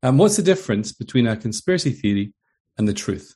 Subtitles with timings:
[0.00, 2.32] And what's the difference between a conspiracy theory
[2.76, 3.34] and the truth?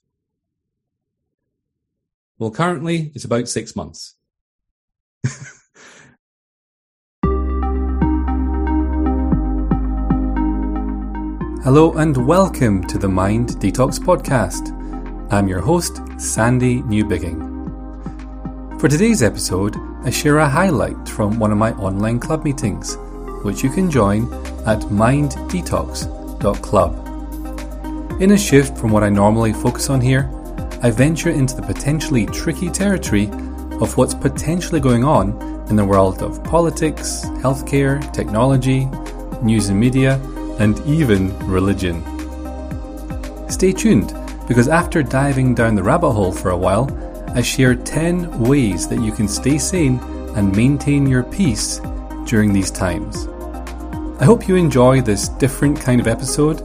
[2.39, 4.15] Well, currently it's about six months.
[11.65, 14.71] Hello and welcome to the Mind Detox Podcast.
[15.33, 17.51] I'm your host, Sandy Newbigging.
[18.81, 22.97] For today's episode, I share a highlight from one of my online club meetings,
[23.43, 24.33] which you can join
[24.65, 24.81] at
[28.21, 30.29] In a shift from what I normally focus on here,
[30.83, 33.31] I venture into the potentially tricky territory
[33.81, 38.87] of what's potentially going on in the world of politics, healthcare, technology,
[39.41, 40.17] news and media,
[40.59, 42.03] and even religion.
[43.49, 44.13] Stay tuned
[44.49, 46.91] because after diving down the rabbit hole for a while,
[47.37, 50.01] I share 10 ways that you can stay sane
[50.35, 51.81] and maintain your peace
[52.25, 53.29] during these times.
[54.23, 56.61] I hope you enjoy this different kind of episode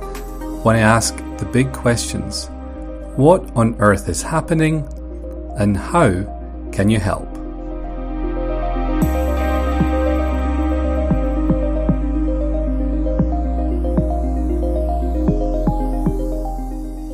[0.63, 2.51] when I ask the big questions
[3.15, 4.87] What on earth is happening?
[5.57, 6.11] And how
[6.71, 7.27] can you help?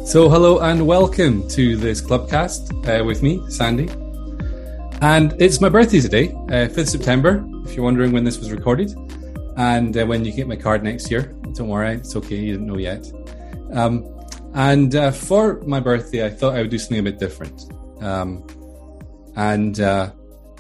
[0.05, 3.88] So, hello and welcome to this Clubcast uh, with me, Sandy.
[4.99, 8.94] And it's my birthday today, uh, 5th September, if you're wondering when this was recorded.
[9.55, 12.67] And uh, when you get my card next year, don't worry, it's okay, you didn't
[12.67, 13.05] know yet.
[13.71, 14.09] Um,
[14.53, 17.71] and uh, for my birthday, I thought I would do something a bit different.
[18.01, 18.45] Um,
[19.35, 20.11] and uh,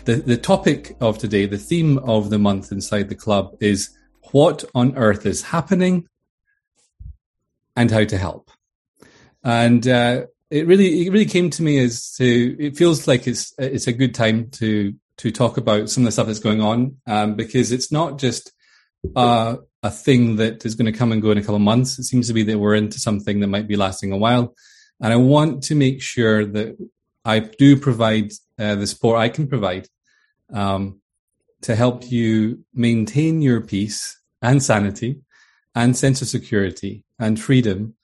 [0.05, 3.89] the, the topic of today, the theme of the month inside the club is
[4.31, 6.07] what on earth is happening
[7.75, 8.49] and how to help
[9.43, 13.53] and uh, it really it really came to me as to it feels like it's
[13.57, 16.97] it's a good time to to talk about some of the stuff that's going on
[17.07, 18.51] um, because it's not just
[19.15, 21.99] uh, a thing that is going to come and go in a couple of months.
[21.99, 24.55] It seems to be that we're into something that might be lasting a while,
[25.01, 26.77] and I want to make sure that
[27.25, 29.87] I do provide uh, the support I can provide
[30.53, 31.01] um,
[31.61, 35.21] to help you maintain your peace and sanity
[35.73, 37.95] and sense of security and freedom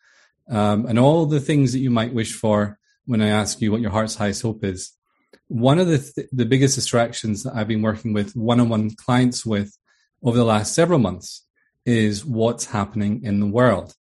[0.50, 3.82] um, and all the things that you might wish for when I ask you what
[3.82, 4.92] your heart's highest hope is.
[5.48, 9.76] One of the th- the biggest distractions that I've been working with one-on-one clients with
[10.24, 11.46] over the last several months
[11.86, 13.96] is what's happening in the world.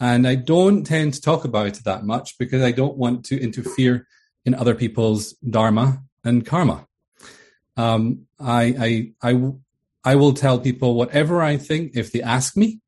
[0.00, 3.40] And I don't tend to talk about it that much because I don't want to
[3.40, 4.06] interfere
[4.44, 6.86] in other people's dharma and karma.
[7.76, 9.52] Um, I, I, I,
[10.04, 12.80] I will tell people whatever I think if they ask me,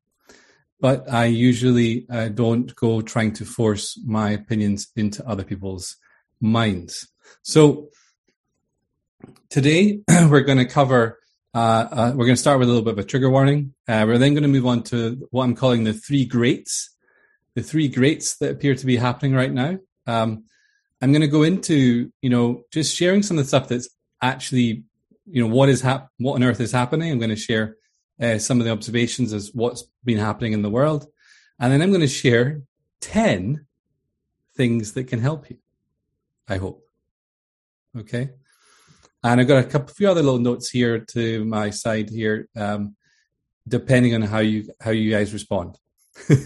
[0.79, 5.97] but I usually uh, don't go trying to force my opinions into other people's
[6.41, 7.07] minds.
[7.43, 7.89] So
[9.49, 11.19] today we're going to cover.
[11.53, 13.73] Uh, uh, we're going to start with a little bit of a trigger warning.
[13.87, 16.95] Uh, we're then going to move on to what I'm calling the three greats,
[17.55, 19.77] the three greats that appear to be happening right now.
[20.07, 20.45] Um,
[21.01, 23.89] I'm going to go into, you know, just sharing some of the stuff that's
[24.21, 24.83] actually,
[25.25, 27.11] you know, what is hap- what on earth is happening.
[27.11, 27.75] I'm going to share
[28.21, 31.07] uh, some of the observations as what's been happening in the world.
[31.59, 32.61] And then I'm going to share
[33.01, 33.65] 10
[34.55, 35.57] things that can help you.
[36.47, 36.85] I hope.
[37.97, 38.29] Okay.
[39.23, 42.95] And I've got a couple few other little notes here to my side here, um,
[43.67, 45.77] depending on how you how you guys respond.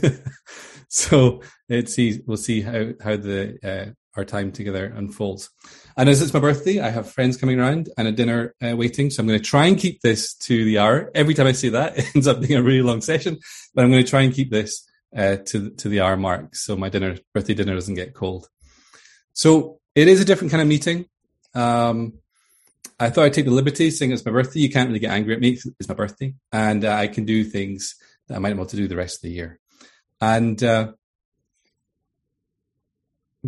[0.90, 2.22] so let's see.
[2.26, 5.50] We'll see how how the uh, our time together unfolds.
[5.98, 9.10] And as it's my birthday, I have friends coming around and a dinner uh, waiting.
[9.10, 11.12] So I'm going to try and keep this to the hour.
[11.14, 13.38] Every time I say that, it ends up being a really long session,
[13.74, 16.56] but I'm going to try and keep this uh, to, to the hour mark.
[16.56, 18.48] So my dinner, birthday dinner doesn't get cold.
[19.34, 21.06] So it is a different kind of meeting.
[21.54, 22.20] Um,
[23.00, 24.62] I thought I'd take the liberty, saying it's my birthday.
[24.62, 25.60] You can't really get angry at me.
[25.80, 27.96] It's my birthday and uh, I can do things
[28.28, 29.60] that I might not want to do the rest of the year.
[30.22, 30.94] And, uh,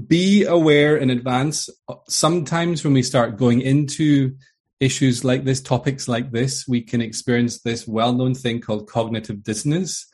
[0.05, 1.69] be aware in advance.
[2.07, 4.35] Sometimes when we start going into
[4.79, 9.43] issues like this, topics like this, we can experience this well known thing called cognitive
[9.43, 10.07] dissonance.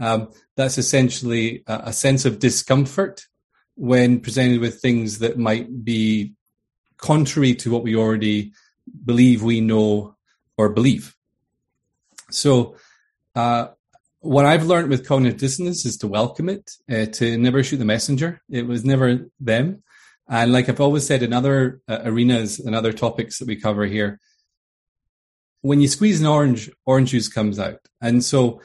[0.00, 3.26] Um, that's essentially a, a, sense of discomfort
[3.76, 6.34] when presented with things that might be
[6.96, 8.52] contrary to what we already
[9.04, 10.16] believe we know
[10.56, 11.14] or believe.
[12.30, 12.76] So,
[13.34, 13.68] uh,
[14.20, 17.84] what I've learned with cognitive dissonance is to welcome it, uh, to never shoot the
[17.84, 18.40] messenger.
[18.48, 19.82] It was never them.
[20.28, 23.84] And like I've always said in other uh, arenas and other topics that we cover
[23.84, 24.18] here,
[25.60, 27.80] when you squeeze an orange, orange juice comes out.
[28.00, 28.62] And so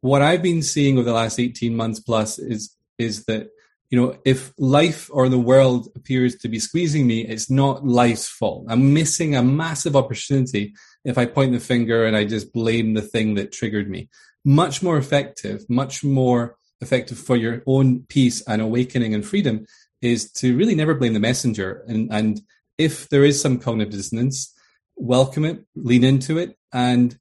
[0.00, 3.50] what I've been seeing over the last 18 months plus is, is that,
[3.90, 8.28] you know, if life or the world appears to be squeezing me, it's not life's
[8.28, 8.66] fault.
[8.68, 13.02] I'm missing a massive opportunity if I point the finger and I just blame the
[13.02, 14.08] thing that triggered me
[14.44, 19.66] much more effective, much more effective for your own peace and awakening and freedom
[20.00, 21.84] is to really never blame the messenger.
[21.86, 22.40] And, and
[22.78, 24.54] if there is some cognitive dissonance,
[24.96, 27.18] welcome it, lean into it, and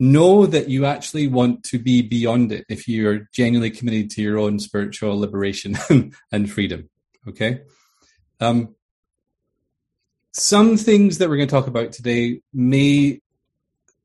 [0.00, 4.38] know that you actually want to be beyond it if you're genuinely committed to your
[4.38, 5.76] own spiritual liberation
[6.32, 6.88] and freedom.
[7.28, 7.62] Okay.
[8.40, 8.74] Um,
[10.32, 13.20] some things that we're going to talk about today may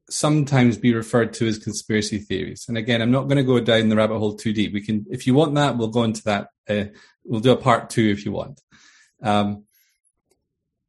[0.10, 2.66] sometimes be referred to as conspiracy theories.
[2.68, 4.74] And again, I'm not going to go down the rabbit hole too deep.
[4.74, 6.50] We can, if you want that, we'll go into that.
[6.68, 6.86] Uh,
[7.24, 8.62] we'll do a part two if you want.
[9.22, 9.64] Um,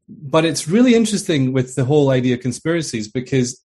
[0.08, 3.64] but it's really interesting with the whole idea of conspiracies because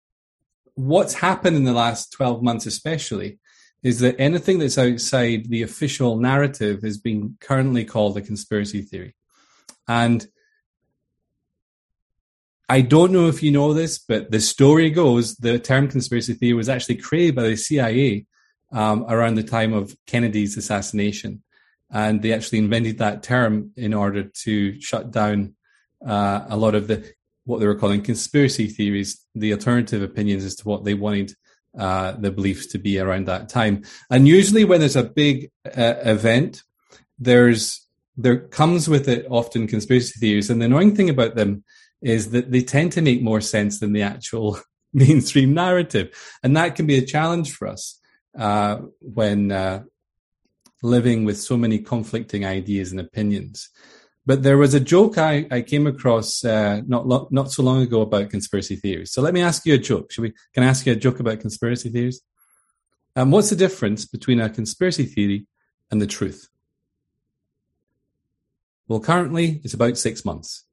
[0.76, 3.40] what's happened in the last 12 months, especially,
[3.84, 9.16] is that anything that's outside the official narrative is being currently called a conspiracy theory.
[9.88, 10.26] And
[12.70, 16.54] I don't know if you know this, but the story goes the term conspiracy theory
[16.54, 18.26] was actually created by the CIA
[18.72, 21.44] um, around the time of Kennedy's assassination.
[21.92, 25.56] And they actually invented that term in order to shut down
[26.06, 27.12] uh, a lot of the
[27.46, 31.34] what they were calling conspiracy theories, the alternative opinions as to what they wanted
[31.78, 33.84] uh, the beliefs to be around that time.
[34.10, 36.64] And usually, when there's a big uh, event,
[37.18, 40.50] there's there comes with it often conspiracy theories.
[40.50, 41.64] And the annoying thing about them
[42.02, 44.60] is that they tend to make more sense than the actual
[44.94, 46.14] mainstream narrative,
[46.44, 48.00] and that can be a challenge for us
[48.38, 49.84] uh, when uh,
[50.84, 53.70] living with so many conflicting ideas and opinions.
[54.26, 57.82] But there was a joke I, I came across uh, not lo- not so long
[57.82, 59.12] ago about conspiracy theories.
[59.12, 60.12] So let me ask you a joke.
[60.12, 60.34] Should we?
[60.54, 62.22] Can I ask you a joke about conspiracy theories?
[63.16, 65.48] Um, what's the difference between a conspiracy theory
[65.90, 66.50] and the truth?
[68.88, 70.66] Well, currently it's about six months.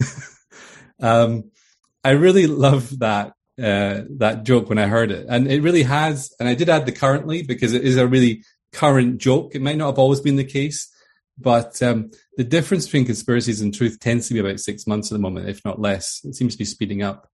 [1.00, 1.50] um,
[2.04, 6.32] I really love that uh, that joke when I heard it, and it really has.
[6.40, 9.54] And I did add the currently because it is a really current joke.
[9.54, 10.88] It might not have always been the case,
[11.40, 15.14] but um, the difference between conspiracies and truth tends to be about six months at
[15.14, 16.20] the moment, if not less.
[16.24, 17.28] It seems to be speeding up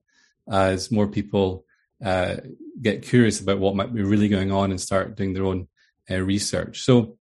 [0.51, 1.65] as more people
[2.03, 2.37] uh,
[2.81, 5.67] get curious about what might be really going on and start doing their own
[6.11, 6.81] uh, research.
[6.81, 7.17] So,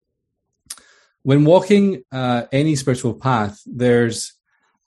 [1.23, 4.33] when walking uh, any spiritual path, there's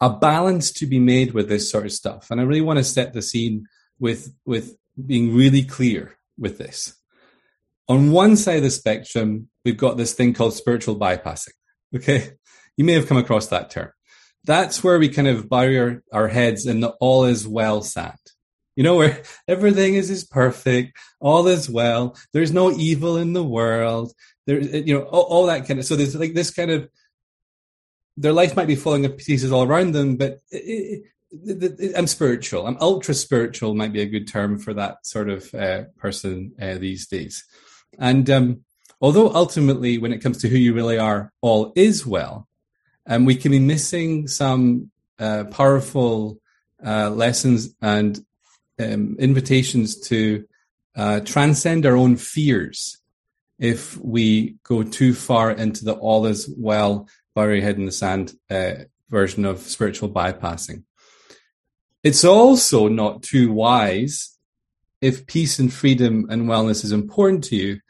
[0.01, 2.85] a balance to be made with this sort of stuff, and I really want to
[2.85, 3.67] set the scene
[4.01, 4.77] with with
[5.07, 6.97] being really clear with this.
[7.89, 11.53] On one side of the spectrum, we've got this thing called spiritual bypassing.
[11.95, 12.33] Okay.
[12.77, 13.91] You may have come across that term.
[14.45, 18.19] That's where we kind of bury our, our heads in the all is well sand.
[18.77, 23.45] You know, where everything is, is perfect, all is well, there's no evil in the
[23.45, 24.13] world,
[24.47, 26.89] there, you know, all, all that kind of, so there's like this kind of,
[28.17, 32.09] their life might be falling to pieces all around them, but it, it, it, I'm
[32.09, 32.67] spiritual.
[32.67, 36.75] I'm ultra spiritual might be a good term for that sort of uh, person uh,
[36.75, 37.45] these days.
[37.99, 38.65] And um,
[39.05, 42.49] although ultimately, when it comes to who you really are, all is well,
[43.07, 46.41] um, we can be missing some uh, powerful
[46.83, 48.25] uh, lessons and
[48.81, 50.47] um, invitations to
[50.97, 52.97] uh, transcend our own fears
[53.59, 58.33] if we go too far into the all is well, bury head in the sand
[58.51, 58.73] uh,
[59.11, 60.83] version of spiritual bypassing.
[62.03, 64.39] It's also not too wise
[65.03, 67.81] if peace and freedom and wellness is important to you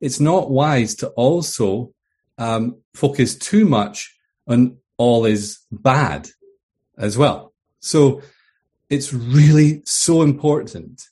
[0.00, 1.92] it's not wise to also
[2.38, 4.14] um, focus too much
[4.46, 6.28] on all is bad
[6.96, 7.52] as well.
[7.80, 8.22] So
[8.90, 11.02] it's really so important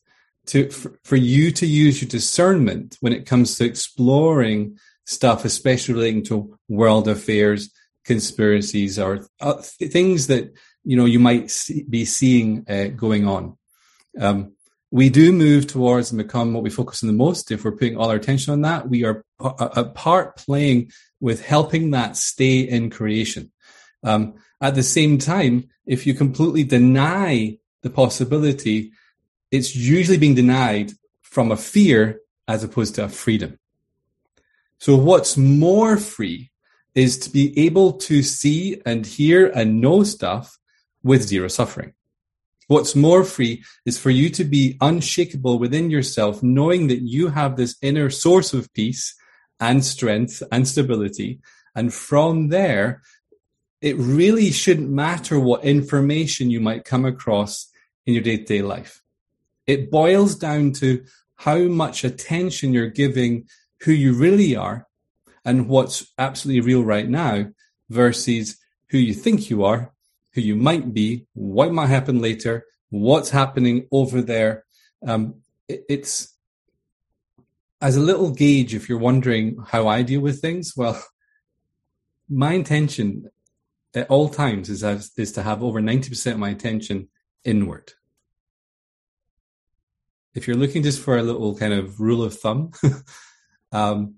[0.47, 5.95] to for, for, you to use your discernment when it comes to exploring stuff, especially
[5.95, 7.71] relating to world affairs,
[8.05, 10.53] conspiracies, or uh, th- things that
[10.85, 13.57] you know you might see, be seeing uh, going on.
[14.21, 14.56] Um,
[14.97, 17.51] we do move towards and become what we focus on the most.
[17.51, 21.91] If we're putting all our attention on that, we are a part playing with helping
[21.91, 23.53] that stay in creation.
[24.03, 28.93] Um, at the same time, if you completely deny the possibility,
[29.51, 33.59] it's usually being denied from a fear as opposed to a freedom.
[34.79, 36.51] So what's more free
[36.95, 40.57] is to be able to see and hear and know stuff
[41.03, 41.93] with zero suffering.
[42.69, 47.57] What's more free is for you to be unshakable within yourself, knowing that you have
[47.57, 49.15] this inner source of peace
[49.61, 51.41] and strength and stability.
[51.75, 53.03] And from there,
[53.81, 57.71] it really shouldn't matter what information you might come across
[58.05, 59.03] in your day to day life.
[59.67, 61.05] It boils down to
[61.37, 63.49] how much attention you're giving
[63.83, 64.87] who you really are
[65.45, 67.47] and what's absolutely real right now
[67.91, 68.57] versus
[68.89, 69.93] who you think you are
[70.37, 74.65] who you might be, what might happen later, what's happening over there.
[75.05, 76.35] Um, it, it's
[77.81, 81.03] as a little gauge, if you're wondering how I deal with things, well,
[82.29, 83.31] my intention
[83.95, 84.85] at all times is,
[85.17, 87.09] is to have over 90% of my attention
[87.45, 87.95] inward.
[90.35, 92.73] If you're looking just for a little kind of rule of thumb,
[93.73, 94.17] um,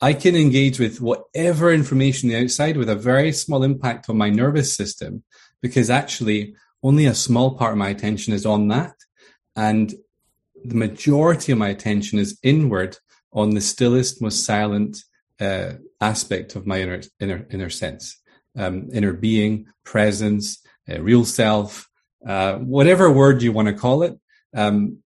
[0.00, 4.30] I can engage with whatever information the outside with a very small impact on my
[4.30, 5.22] nervous system
[5.60, 8.94] because actually only a small part of my attention is on that.
[9.56, 9.94] And
[10.64, 12.98] the majority of my attention is inward
[13.32, 14.98] on the stillest, most silent
[15.40, 18.20] uh, aspect of my inner inner inner sense,
[18.56, 21.88] um, inner being, presence, uh, real self,
[22.26, 24.18] uh, whatever word you want to call it.
[24.54, 24.98] Um,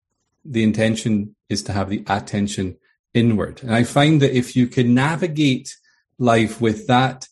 [0.45, 2.77] the intention is to have the attention
[3.13, 5.75] inward, and I find that if you can navigate
[6.17, 7.27] life with that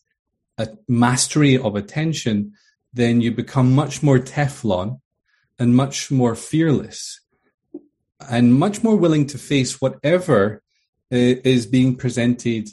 [0.88, 2.54] mastery of attention,
[2.94, 5.00] then you become much more Teflon
[5.58, 7.22] and much more fearless
[8.30, 10.62] and much more willing to face whatever
[11.12, 12.70] uh, is being presented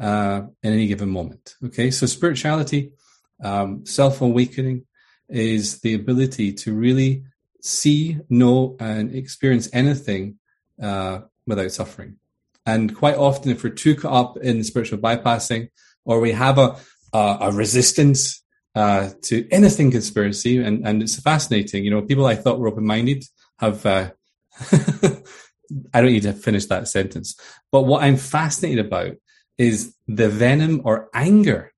[0.00, 1.56] uh, in any given moment.
[1.64, 2.92] Okay, so spirituality,
[3.42, 4.86] um, self awakening
[5.28, 7.24] is the ability to really
[7.60, 10.38] see, know, and experience anything
[10.80, 12.16] uh, without suffering.
[12.64, 15.70] And quite often, if we're too caught up in spiritual bypassing,
[16.04, 16.76] or we have a
[17.12, 18.41] a, a resistance
[18.74, 21.84] uh, to anything conspiracy, and and it's fascinating.
[21.84, 23.24] You know, people I thought were open minded
[23.58, 23.84] have.
[23.84, 24.10] Uh,
[25.94, 27.34] I don't need to finish that sentence.
[27.70, 29.14] But what I'm fascinated about
[29.56, 31.72] is the venom or anger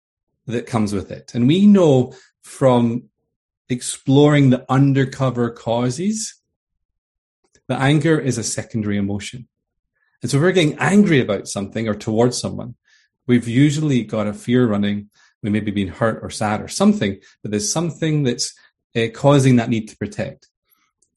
[0.46, 1.34] that comes with it.
[1.34, 3.04] And we know from
[3.68, 6.34] exploring the undercover causes
[7.68, 9.48] that anger is a secondary emotion.
[10.22, 12.74] And so if we're getting angry about something or towards someone,
[13.26, 15.10] we've usually got a fear running.
[15.44, 18.54] We may be being hurt or sad or something, but there's something that's
[18.96, 20.48] uh, causing that need to protect.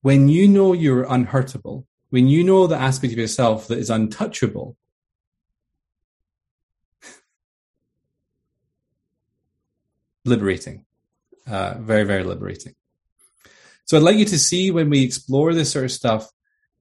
[0.01, 4.75] When you know you're unhurtable, when you know the aspect of yourself that is untouchable,
[10.25, 10.83] liberating,
[11.49, 12.75] uh, very, very liberating.
[13.85, 16.29] So I'd like you to see when we explore this sort of stuff,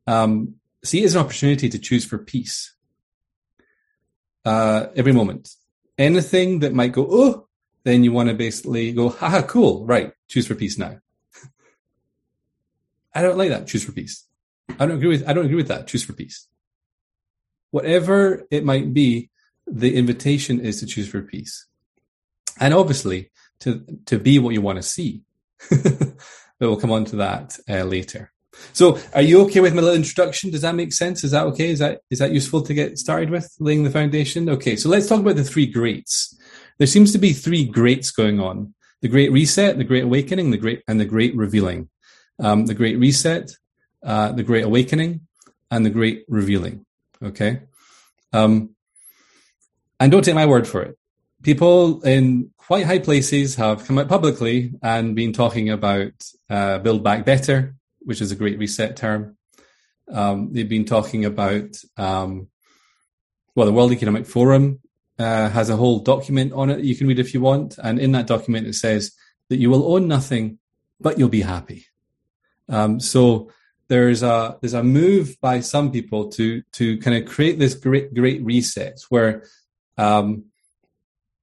[0.09, 2.75] um, see it as an opportunity to choose for peace
[4.45, 5.49] uh, every moment.
[5.99, 7.49] Anything that might go, oh,
[7.85, 10.99] then you want to basically go, haha, cool, right, choose for peace now.
[13.15, 14.27] I don't like that, choose for peace.
[14.79, 15.87] I don't agree with I don't agree with that.
[15.87, 16.49] Choose for peace.
[17.71, 19.31] Whatever it might be,
[19.67, 21.67] the invitation is to choose for peace.
[22.61, 25.23] And obviously to to be what you want to see.
[25.71, 26.17] but
[26.61, 28.33] we'll come on to that uh, later.
[28.73, 30.51] So, are you okay with my little introduction?
[30.51, 31.25] Does that make sense?
[31.25, 31.71] Is that okay?
[31.71, 34.49] Is that is that useful to get started with laying the foundation?
[34.49, 36.37] Okay, so let's talk about the three greats.
[36.79, 40.59] There seems to be three greats going on: the Great Reset, the Great Awakening, the
[40.59, 41.89] Great and the Great Revealing.
[42.39, 43.51] Um, the Great Reset
[44.07, 45.27] uh, the Great Awakening,
[45.71, 46.87] and the Great Revealing.
[47.23, 47.63] Okay.
[48.33, 48.71] Um,
[49.99, 50.97] and don't take my word for it.
[51.43, 56.13] People in quite high places have come out publicly and been talking about
[56.51, 57.75] uh, Build Back Better,
[58.07, 59.37] which is a great reset term.
[60.11, 62.49] Um, they've been talking about, um,
[63.55, 64.81] well, the World Economic Forum
[65.19, 67.79] uh, has a whole document on it you can read if you want.
[67.83, 69.13] And in that document, it says
[69.49, 70.59] that you will own nothing,
[71.01, 71.87] but you'll be happy.
[72.69, 73.51] Um, so
[73.89, 78.15] there's a there's a move by some people to to kind of create this great
[78.15, 79.45] great reset where
[79.99, 80.47] um,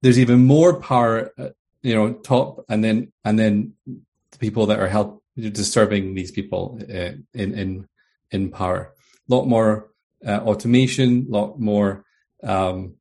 [0.01, 1.49] there's even more power, uh,
[1.81, 3.73] you know, top and then and then
[4.31, 4.87] the people that are
[5.37, 7.87] help disturbing these people uh, in in
[8.31, 8.93] in power.
[9.29, 9.91] A lot more
[10.25, 12.05] uh, automation, a lot more
[12.43, 12.95] um,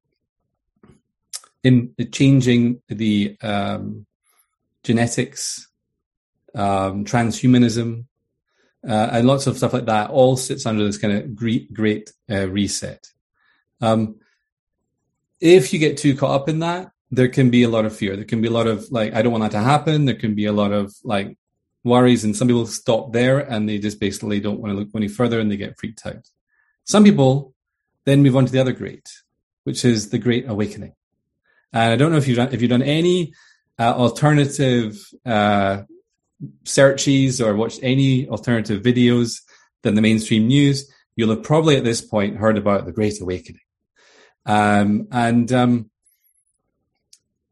[1.64, 4.06] in changing the um,
[4.82, 5.68] genetics,
[6.54, 8.04] um, transhumanism,
[8.88, 12.12] uh, and lots of stuff like that all sits under this kind of great, great
[12.30, 13.06] uh, reset.
[13.80, 14.16] Um,
[15.40, 18.16] if you get too caught up in that, there can be a lot of fear.
[18.16, 20.04] There can be a lot of like, I don't want that to happen.
[20.04, 21.36] There can be a lot of like
[21.84, 25.08] worries, and some people stop there and they just basically don't want to look any
[25.08, 26.28] further and they get freaked out.
[26.84, 27.54] Some people
[28.04, 29.12] then move on to the other great,
[29.64, 30.94] which is the Great Awakening.
[31.72, 33.32] And I don't know if you've done, if you've done any
[33.78, 35.82] uh, alternative uh,
[36.64, 39.40] searches or watched any alternative videos
[39.82, 43.60] than the mainstream news, you'll have probably at this point heard about the Great Awakening.
[44.44, 45.90] Um, and um,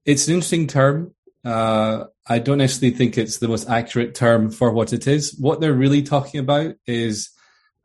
[0.04, 1.14] it's an interesting term.
[1.44, 5.36] Uh, I don't necessarily think it's the most accurate term for what it is.
[5.38, 7.30] What they're really talking about is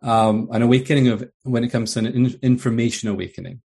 [0.03, 3.61] um, an awakening of when it comes to an in- information awakening.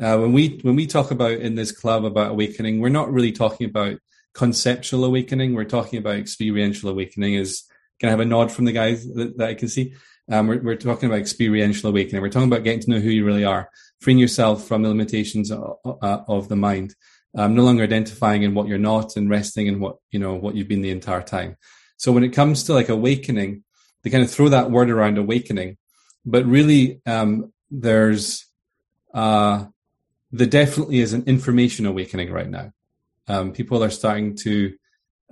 [0.00, 3.32] Uh, when we when we talk about in this club about awakening, we're not really
[3.32, 3.98] talking about
[4.34, 5.54] conceptual awakening.
[5.54, 7.34] We're talking about experiential awakening.
[7.34, 7.64] Is
[8.00, 9.94] can I have a nod from the guys that, that I can see?
[10.30, 12.22] Um, we're, we're, talking about experiential awakening.
[12.22, 13.68] We're talking about getting to know who you really are,
[14.00, 16.94] freeing yourself from the limitations of, of the mind,
[17.36, 20.54] um, no longer identifying in what you're not and resting in what you know what
[20.54, 21.56] you've been the entire time.
[21.96, 23.64] So when it comes to like awakening,
[24.02, 25.76] they kind of throw that word around awakening,
[26.24, 28.46] but really um, there's
[29.12, 29.66] uh,
[30.32, 32.72] there definitely is an information awakening right now.
[33.28, 34.74] Um, people are starting to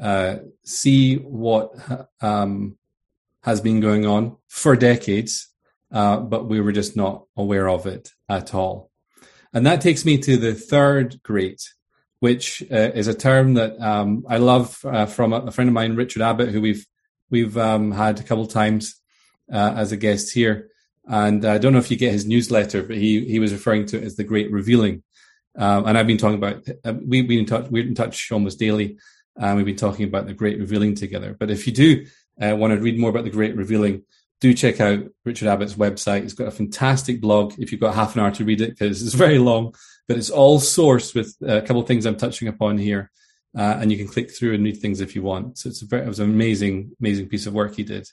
[0.00, 1.72] uh, see what
[2.20, 2.78] um,
[3.42, 5.48] has been going on for decades,
[5.90, 8.90] uh, but we were just not aware of it at all.
[9.52, 11.62] And that takes me to the third great,
[12.22, 15.96] which uh, is a term that um, I love uh, from a, friend of mine,
[15.96, 16.86] Richard Abbott, who we've
[17.30, 18.94] we've um, had a couple times
[19.52, 20.68] uh, as a guest here.
[21.04, 23.96] And I don't know if you get his newsletter, but he he was referring to
[23.96, 25.02] it as the Great Revealing.
[25.58, 28.60] Um, and I've been talking about uh, we've been in touch we're in touch almost
[28.60, 28.98] daily,
[29.36, 31.34] and we've been talking about the Great Revealing together.
[31.36, 32.06] But if you do
[32.40, 34.04] uh, want to read more about the Great Revealing,
[34.42, 36.22] do check out Richard Abbott's website.
[36.22, 37.54] He's got a fantastic blog.
[37.58, 39.72] If you've got half an hour to read it, because it's very long,
[40.08, 43.12] but it's all sourced with a couple of things I'm touching upon here.
[43.56, 45.58] Uh, and you can click through and read things if you want.
[45.58, 48.08] So it's a very, it was an amazing, amazing piece of work he did.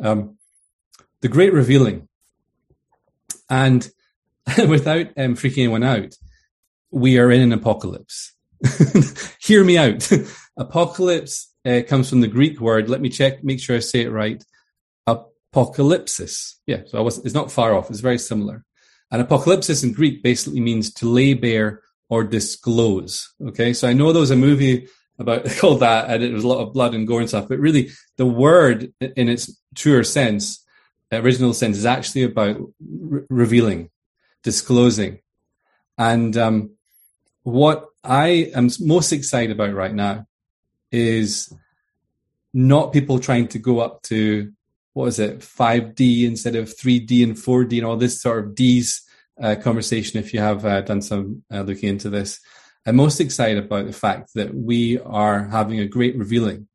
[0.00, 0.38] Um,
[1.20, 2.08] the Great Revealing.
[3.48, 3.90] And
[4.68, 6.14] without um, freaking anyone out,
[6.92, 8.34] we are in an apocalypse.
[9.40, 10.08] Hear me out.
[10.56, 12.88] apocalypse uh, comes from the Greek word.
[12.88, 14.44] Let me check, make sure I say it right.
[15.54, 16.54] Apocalypsis.
[16.66, 17.90] Yeah, so it's not far off.
[17.90, 18.64] It's very similar.
[19.10, 23.32] And apocalypsis in Greek basically means to lay bare or disclose.
[23.42, 24.88] Okay, so I know there was a movie
[25.18, 27.48] about called that, and it was a lot of blood and gore and stuff.
[27.48, 30.64] But really, the word in its truer sense,
[31.12, 33.90] original sense, is actually about re- revealing,
[34.42, 35.20] disclosing,
[35.98, 36.70] and um,
[37.42, 40.26] what I am most excited about right now
[40.90, 41.52] is
[42.52, 44.52] not people trying to go up to
[44.92, 49.02] what is it 5d instead of 3d and 4d and all this sort of d's
[49.40, 52.40] uh, conversation if you have uh, done some uh, looking into this.
[52.86, 56.68] I'm most excited about the fact that we are having a great revealing.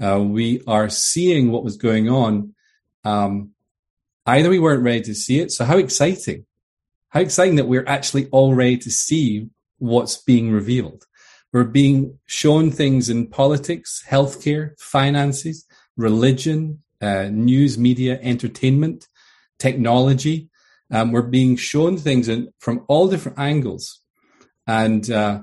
[0.00, 2.54] Uh, we are seeing what was going on.
[3.04, 3.50] Um,
[4.26, 6.46] either we weren't ready to see it so how exciting.
[7.10, 11.06] How exciting that we're actually all ready to see what's being revealed.
[11.52, 19.08] We're being shown things in politics, healthcare, finances, religion, uh, news, media, entertainment,
[19.58, 20.48] technology.
[20.90, 24.00] Um, we're being shown things in, from all different angles.
[24.66, 25.42] And uh,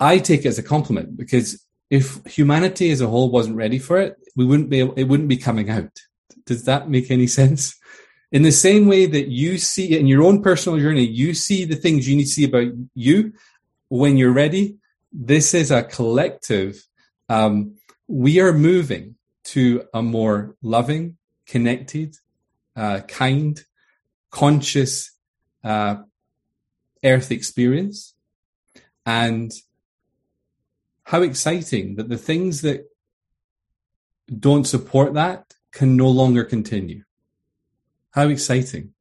[0.00, 3.98] I take it as a compliment because if humanity as a whole wasn't ready for
[3.98, 5.98] it, we wouldn't be able, it wouldn't be coming out.
[6.46, 7.76] Does that make any sense?
[8.30, 11.76] In the same way that you see in your own personal journey, you see the
[11.76, 13.32] things you need to see about you
[13.88, 14.76] when you're ready.
[15.12, 16.84] This is a collective.
[17.30, 17.77] Um,
[18.08, 22.16] we are moving to a more loving, connected,
[22.74, 23.62] uh, kind,
[24.30, 25.12] conscious
[25.62, 25.96] uh,
[27.04, 28.14] earth experience.
[29.06, 29.52] And
[31.04, 32.86] how exciting that the things that
[34.38, 37.04] don't support that can no longer continue.
[38.10, 38.92] How exciting!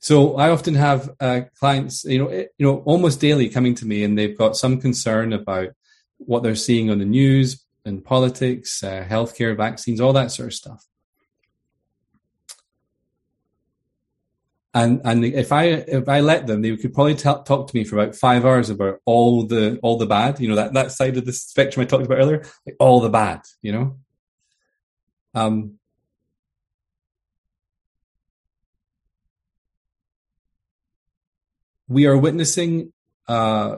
[0.00, 3.86] So I often have uh, clients, you know, eh, you know, almost daily coming to
[3.86, 5.68] me, and they've got some concern about
[6.26, 10.54] what they're seeing on the news and politics, uh, healthcare, vaccines, all that sort of
[10.54, 10.86] stuff.
[14.74, 17.84] And and if I if I let them, they could probably t- talk to me
[17.84, 21.18] for about five hours about all the all the bad, you know, that that side
[21.18, 23.98] of the spectrum I talked about earlier, like all the bad, you know.
[25.34, 25.78] Um,
[31.86, 32.92] we are witnessing
[33.28, 33.76] uh,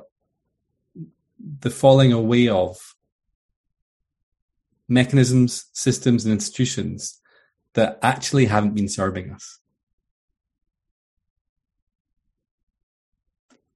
[1.61, 2.95] the falling away of
[4.89, 7.21] mechanisms, systems, and institutions
[7.75, 9.59] that actually haven't been serving us.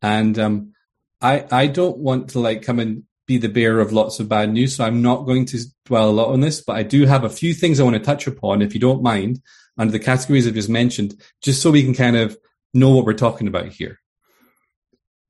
[0.00, 0.72] And um,
[1.20, 4.52] I I don't want to like come and be the bearer of lots of bad
[4.52, 6.60] news, so I'm not going to dwell a lot on this.
[6.60, 9.02] But I do have a few things I want to touch upon, if you don't
[9.02, 9.40] mind,
[9.76, 12.38] under the categories I've just mentioned, just so we can kind of
[12.72, 13.98] know what we're talking about here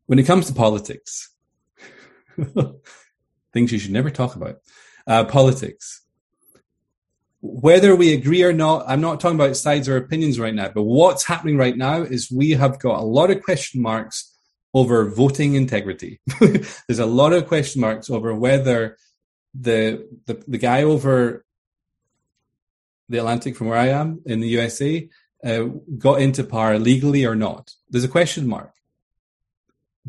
[0.09, 1.31] when it comes to politics,
[3.53, 4.59] things you should never talk about,
[5.07, 6.03] uh, politics,
[7.41, 10.83] whether we agree or not, I'm not talking about sides or opinions right now, but
[10.83, 14.35] what's happening right now is we have got a lot of question marks
[14.75, 16.21] over voting integrity.
[16.41, 18.97] There's a lot of question marks over whether
[19.55, 21.45] the, the, the guy over
[23.09, 25.09] the Atlantic from where I am in the USA
[25.45, 25.65] uh,
[25.97, 27.73] got into power legally or not.
[27.89, 28.73] There's a question mark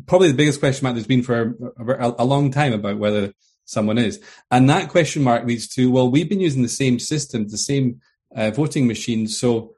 [0.06, 3.32] probably the biggest question mark there's been for a, a, long time about whether
[3.64, 4.20] someone is.
[4.50, 8.00] And that question mark leads to, well, we've been using the same system, the same
[8.34, 9.26] uh, voting machine.
[9.28, 9.74] So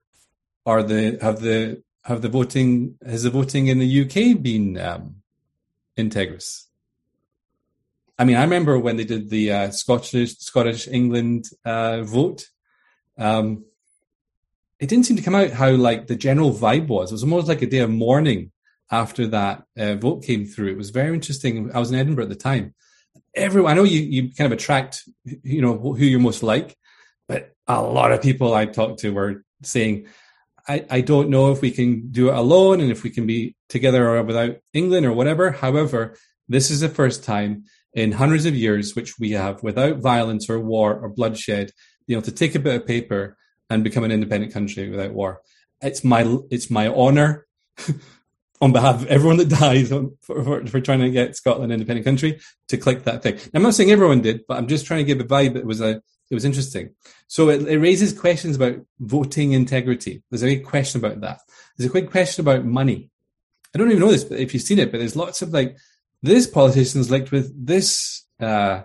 [0.64, 5.16] are the, have the, have the voting, has the voting in the UK been, um,
[5.96, 6.66] integrous?
[8.18, 12.48] I mean, I remember when they did the uh, Scottish, Scottish England uh, vote.
[13.18, 13.64] Um,
[14.78, 17.10] it didn't seem to come out how like the general vibe was.
[17.10, 18.51] It was almost like a day of mourning
[18.92, 20.68] after that uh, vote came through.
[20.68, 21.72] It was very interesting.
[21.74, 22.74] I was in Edinburgh at the time.
[23.34, 26.76] Everyone, I know you, you kind of attract, you know, who you're most like,
[27.26, 30.06] but a lot of people I talked to were saying,
[30.68, 33.56] I, I don't know if we can do it alone and if we can be
[33.68, 35.50] together or without England or whatever.
[35.50, 36.16] However,
[36.48, 40.60] this is the first time in hundreds of years which we have without violence or
[40.60, 41.72] war or bloodshed,
[42.06, 43.36] you know, to take a bit of paper
[43.70, 45.40] and become an independent country without war.
[45.80, 47.46] It's my it's my honor
[48.62, 52.06] on behalf of everyone that dies for, for, for, trying to get Scotland an independent
[52.06, 53.36] country to click that thing.
[53.52, 55.56] I'm not saying everyone did, but I'm just trying to give a vibe.
[55.56, 56.94] It was a, it was interesting.
[57.26, 60.22] So it, it raises questions about voting integrity.
[60.30, 61.40] There's a big question about that.
[61.76, 63.10] There's a quick question about money.
[63.74, 65.76] I don't even know this, but if you've seen it, but there's lots of like,
[66.22, 68.82] this politician's linked with this, uh,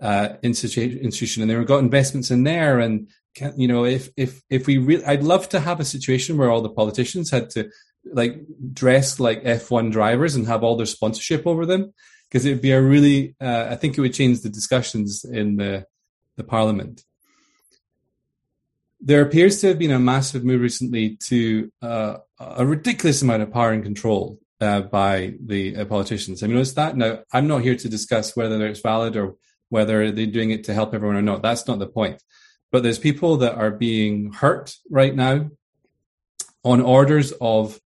[0.00, 4.66] uh, institution and they've got investments in there and can, you know if if if
[4.66, 7.70] we really i'd love to have a situation where all the politicians had to
[8.04, 8.40] like
[8.72, 11.92] dress like F1 drivers and have all their sponsorship over them
[12.28, 15.56] because it would be a really uh, I think it would change the discussions in
[15.56, 15.86] the
[16.36, 17.04] the parliament.
[19.00, 23.52] There appears to have been a massive move recently to uh, a ridiculous amount of
[23.52, 26.40] power and control uh, by the uh, politicians.
[26.40, 26.96] Have you noticed that?
[26.96, 29.34] Now, I'm not here to discuss whether it's valid or
[29.70, 31.42] whether they're doing it to help everyone or not.
[31.42, 32.22] That's not the point.
[32.70, 35.50] But there's people that are being hurt right now
[36.62, 37.80] on orders of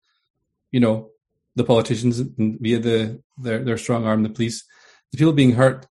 [0.74, 1.10] you know,
[1.54, 2.20] the politicians
[2.64, 4.58] via the their, their strong arm, the police,
[5.12, 5.86] the people being hurt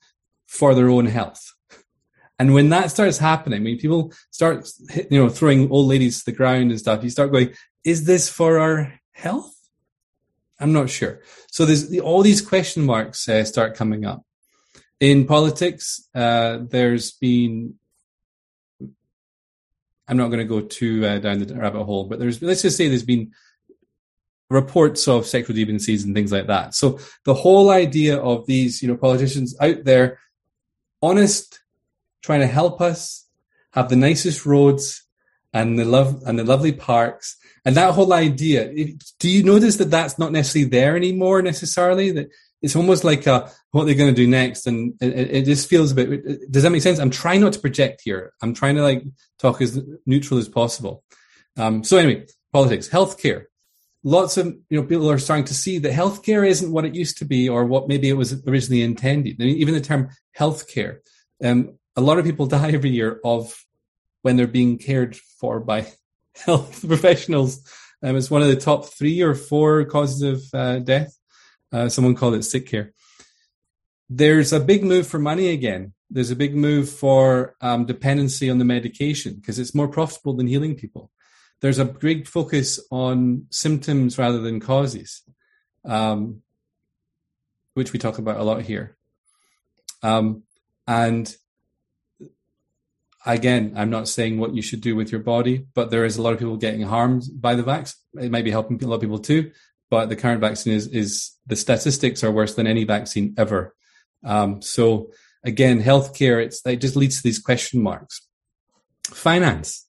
[0.46, 1.42] for their own health.
[2.36, 4.68] And when that starts happening, when people start,
[5.08, 7.50] you know, throwing old ladies to the ground and stuff, you start going,
[7.84, 9.54] is this for our health?
[10.58, 11.20] I'm not sure.
[11.52, 14.20] So there's all these question marks uh, start coming up.
[14.98, 17.74] In politics, uh, there's been,
[20.08, 22.76] I'm not going to go too uh, down the rabbit hole, but there's, let's just
[22.76, 23.30] say there's been
[24.52, 26.74] reports of sexual deviancies and things like that.
[26.74, 30.18] So the whole idea of these, you know, politicians out there,
[31.00, 31.60] honest,
[32.22, 33.26] trying to help us
[33.72, 35.02] have the nicest roads
[35.52, 38.72] and the love and the lovely parks and that whole idea.
[39.18, 42.10] Do you notice that that's not necessarily there anymore necessarily?
[42.12, 42.28] That
[42.60, 45.92] it's almost like a, what they're going to do next, and it, it just feels
[45.92, 46.50] a bit.
[46.50, 46.98] Does that make sense?
[46.98, 48.32] I'm trying not to project here.
[48.40, 49.02] I'm trying to like
[49.38, 51.02] talk as neutral as possible.
[51.56, 53.46] Um, so anyway, politics, healthcare
[54.04, 57.18] lots of you know people are starting to see that healthcare isn't what it used
[57.18, 59.36] to be or what maybe it was originally intended.
[59.40, 60.98] I mean, even the term healthcare,
[61.42, 63.54] um, a lot of people die every year of
[64.22, 65.86] when they're being cared for by
[66.34, 67.60] health professionals.
[68.02, 71.16] Um, it's one of the top three or four causes of uh, death.
[71.70, 72.92] Uh, someone called it sick care.
[74.10, 75.94] There's a big move for money again.
[76.10, 80.48] There's a big move for um, dependency on the medication because it's more profitable than
[80.48, 81.10] healing people
[81.62, 85.22] there's a big focus on symptoms rather than causes,
[85.84, 86.42] um,
[87.74, 88.96] which we talk about a lot here.
[90.02, 90.42] Um,
[90.88, 91.34] and
[93.24, 96.22] again, I'm not saying what you should do with your body, but there is a
[96.22, 98.00] lot of people getting harmed by the vaccine.
[98.20, 99.52] It might be helping a lot of people too,
[99.88, 103.76] but the current vaccine is, is the statistics are worse than any vaccine ever.
[104.24, 105.12] Um, so
[105.44, 108.26] again, healthcare, it's, it just leads to these question marks.
[109.04, 109.86] Finance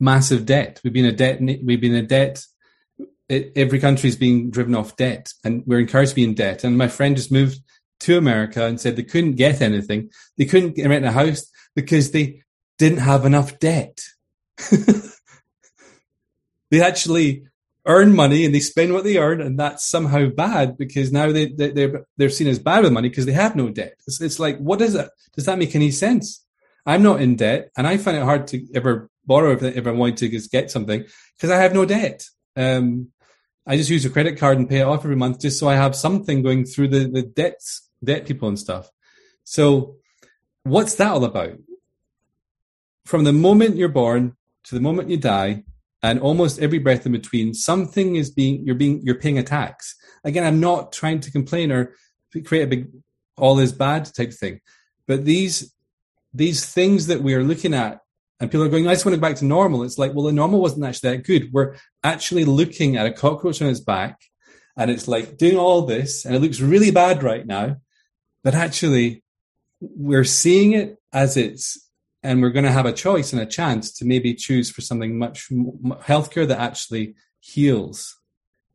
[0.00, 0.80] massive debt.
[0.82, 1.40] We've been a debt.
[1.40, 2.44] We've been a debt.
[3.28, 6.64] Every country is being driven off debt, and we're encouraged to be in debt.
[6.64, 7.60] And my friend just moved
[8.00, 10.10] to America and said they couldn't get anything.
[10.36, 12.42] They couldn't rent a house because they
[12.78, 14.00] didn't have enough debt.
[16.70, 17.46] they actually
[17.86, 21.46] earn money and they spend what they earn, and that's somehow bad because now they,
[21.46, 23.94] they they're they're seen as bad with money because they have no debt.
[24.06, 25.08] It's, it's like what is it?
[25.34, 26.44] Does that make any sense?
[26.84, 29.90] I'm not in debt, and I find it hard to ever borrow if, if I
[29.90, 31.04] want to just get something
[31.36, 32.24] because I have no debt.
[32.56, 33.08] Um,
[33.66, 35.74] I just use a credit card and pay it off every month just so I
[35.74, 38.90] have something going through the, the debts, debt people and stuff.
[39.44, 39.96] So
[40.62, 41.58] what's that all about?
[43.04, 45.64] From the moment you're born to the moment you die,
[46.02, 49.96] and almost every breath in between, something is being you're being you're paying a tax.
[50.24, 51.94] Again, I'm not trying to complain or
[52.44, 52.88] create a big
[53.36, 54.60] all is bad type thing,
[55.06, 55.74] but these
[56.32, 58.00] these things that we are looking at
[58.38, 59.82] and people are going, I just want to go back to normal.
[59.82, 61.52] It's like, well, the normal wasn't actually that good.
[61.52, 64.20] We're actually looking at a cockroach on its back
[64.76, 67.76] and it's like doing all this and it looks really bad right now.
[68.44, 69.22] But actually,
[69.80, 71.86] we're seeing it as it's
[72.22, 75.16] and we're going to have a choice and a chance to maybe choose for something
[75.16, 78.16] much healthcare that actually heals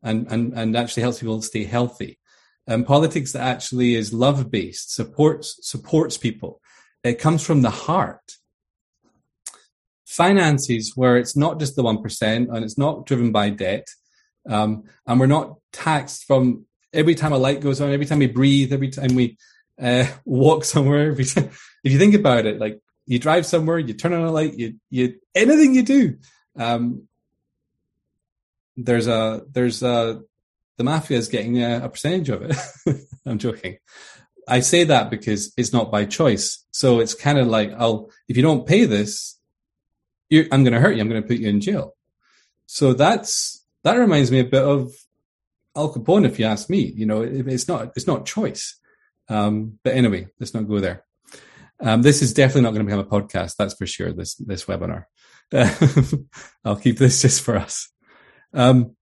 [0.02, 2.18] and, and, and actually helps people stay healthy.
[2.66, 6.60] And politics that actually is love based, supports, supports people.
[7.04, 8.36] It comes from the heart.
[10.12, 13.86] Finances where it's not just the 1% and it's not driven by debt.
[14.48, 18.26] Um, and we're not taxed from every time a light goes on, every time we
[18.26, 19.38] breathe, every time we
[19.80, 21.14] uh, walk somewhere.
[21.14, 21.50] Time,
[21.84, 24.74] if you think about it, like you drive somewhere, you turn on a light, you
[24.90, 26.18] you anything you do,
[26.56, 27.08] um,
[28.76, 30.22] there's a there's a
[30.78, 32.56] the mafia is getting a, a percentage of it.
[33.26, 33.78] I'm joking.
[34.48, 36.64] I say that because it's not by choice.
[36.72, 39.38] So it's kind of like, I'll if you don't pay this,
[40.52, 41.00] I'm going to hurt you.
[41.00, 41.94] I'm going to put you in jail.
[42.66, 44.92] So that's that reminds me a bit of
[45.76, 46.80] Al Capone, if you ask me.
[46.80, 48.78] You know, it, it's not it's not choice.
[49.28, 51.04] Um, but anyway, let's not go there.
[51.80, 53.56] Um, this is definitely not going to become a podcast.
[53.56, 54.12] That's for sure.
[54.12, 55.04] This this webinar.
[56.64, 57.88] I'll keep this just for us.
[58.54, 58.96] Um,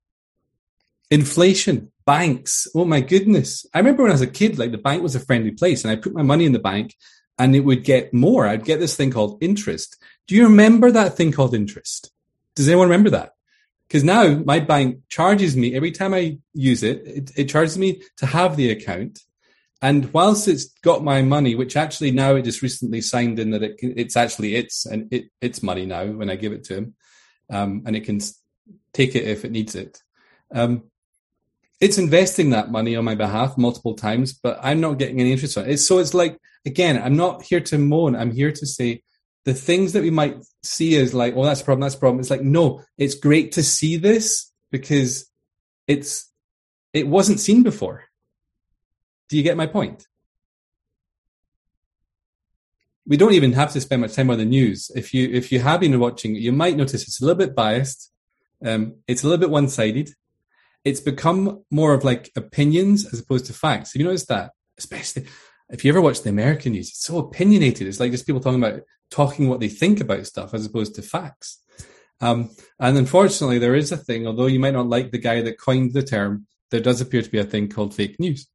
[1.11, 2.66] inflation, banks.
[2.75, 3.66] Oh my goodness!
[3.75, 5.93] I remember when I was a kid, like the bank was a friendly place, and
[5.93, 6.97] I put my money in the bank,
[7.40, 8.46] and it would get more.
[8.46, 9.96] I'd get this thing called interest.
[10.26, 12.12] Do you remember that thing called interest?
[12.55, 13.33] Does anyone remember that?
[13.88, 18.03] Because now my bank charges me every time I use it, it, it charges me
[18.18, 19.20] to have the account
[19.83, 23.62] and whilst it's got my money, which actually now it just recently signed in that
[23.62, 26.94] it, it's actually its and it, it's money now when I give it to him,
[27.48, 28.20] um, and it can
[28.92, 30.03] take it if it needs it.
[30.55, 30.89] Um,
[31.81, 35.57] it's investing that money on my behalf multiple times, but I'm not getting any interest
[35.57, 35.79] on it.
[35.79, 38.14] So it's like again, I'm not here to moan.
[38.14, 39.03] I'm here to say
[39.45, 42.21] the things that we might see as like, oh, that's a problem, that's a problem.
[42.21, 45.31] It's like, no, it's great to see this because
[45.87, 46.31] it's
[46.93, 48.05] it wasn't seen before
[49.31, 50.07] do you get my point?
[53.07, 54.90] We don't even have to spend much time on the news.
[54.95, 58.12] If you if you have been watching, you might notice it's a little bit biased.
[58.64, 60.11] Um, it's a little bit one sided.
[60.85, 63.93] It's become more of like opinions as opposed to facts.
[63.93, 64.53] Have you noticed that?
[64.79, 65.27] Especially
[65.71, 67.87] if you ever watch the American news, it's so opinionated.
[67.87, 71.03] It's like just people talking about talking what they think about stuff as opposed to
[71.03, 71.62] facts.
[72.21, 75.59] Um, and unfortunately, there is a thing, although you might not like the guy that
[75.59, 78.47] coined the term, there does appear to be a thing called fake news.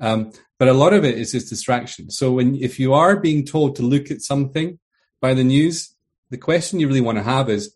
[0.00, 2.10] Um, but a lot of it is just distraction.
[2.10, 4.78] So when if you are being told to look at something
[5.20, 5.94] by the news,
[6.30, 7.74] the question you really want to have is,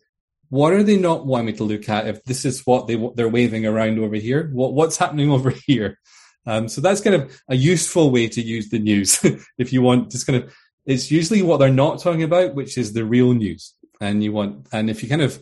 [0.49, 2.07] what are they not wanting me to look at?
[2.07, 5.99] If this is what they they're waving around over here, what what's happening over here?
[6.45, 9.23] Um, so that's kind of a useful way to use the news.
[9.57, 10.53] if you want, just kind of,
[10.85, 13.75] it's usually what they're not talking about, which is the real news.
[14.01, 15.39] And you want, and if you kind of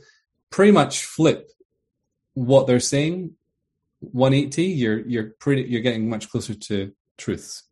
[0.49, 1.49] pretty much flip
[2.33, 3.35] what they're saying
[3.99, 7.63] 180, you're you're pretty you're getting much closer to truths.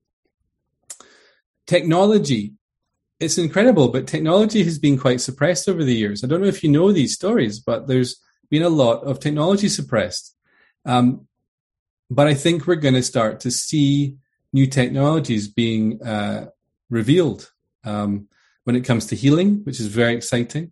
[1.67, 2.53] Technology,
[3.19, 6.23] it's incredible, but technology has been quite suppressed over the years.
[6.23, 8.17] I don't know if you know these stories, but there's
[8.49, 10.35] been a lot of technology suppressed.
[10.85, 11.27] Um,
[12.09, 14.17] but I think we're going to start to see
[14.53, 16.47] new technologies being uh,
[16.89, 17.51] revealed
[17.83, 18.27] um,
[18.65, 20.71] when it comes to healing, which is very exciting.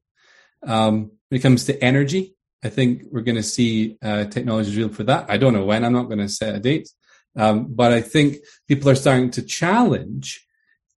[0.65, 4.89] Um, when it comes to energy, I think we're going to see uh, technology real
[4.89, 5.29] for that.
[5.29, 5.84] I don't know when.
[5.84, 6.89] I'm not going to set a date,
[7.36, 10.45] um, but I think people are starting to challenge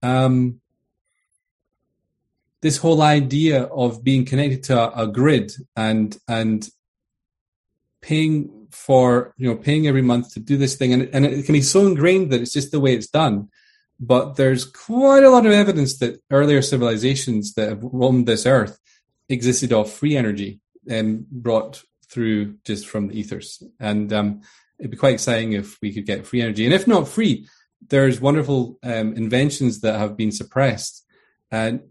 [0.03, 0.61] um,
[2.61, 6.69] this whole idea of being connected to a, a, grid and and
[8.01, 11.53] paying for you know paying every month to do this thing, and and it can
[11.53, 13.49] be so ingrained that it's just the way it's done.
[13.99, 18.79] But there's quite a lot of evidence that earlier civilizations that have roamed this earth
[19.27, 20.59] existed off free energy
[20.91, 23.61] um, brought through just from the ethers.
[23.79, 24.41] And um,
[24.79, 26.65] it'd be quite exciting if we could get free energy.
[26.65, 27.47] And if not free,
[27.89, 31.05] there's wonderful um, inventions that have been suppressed
[31.51, 31.81] and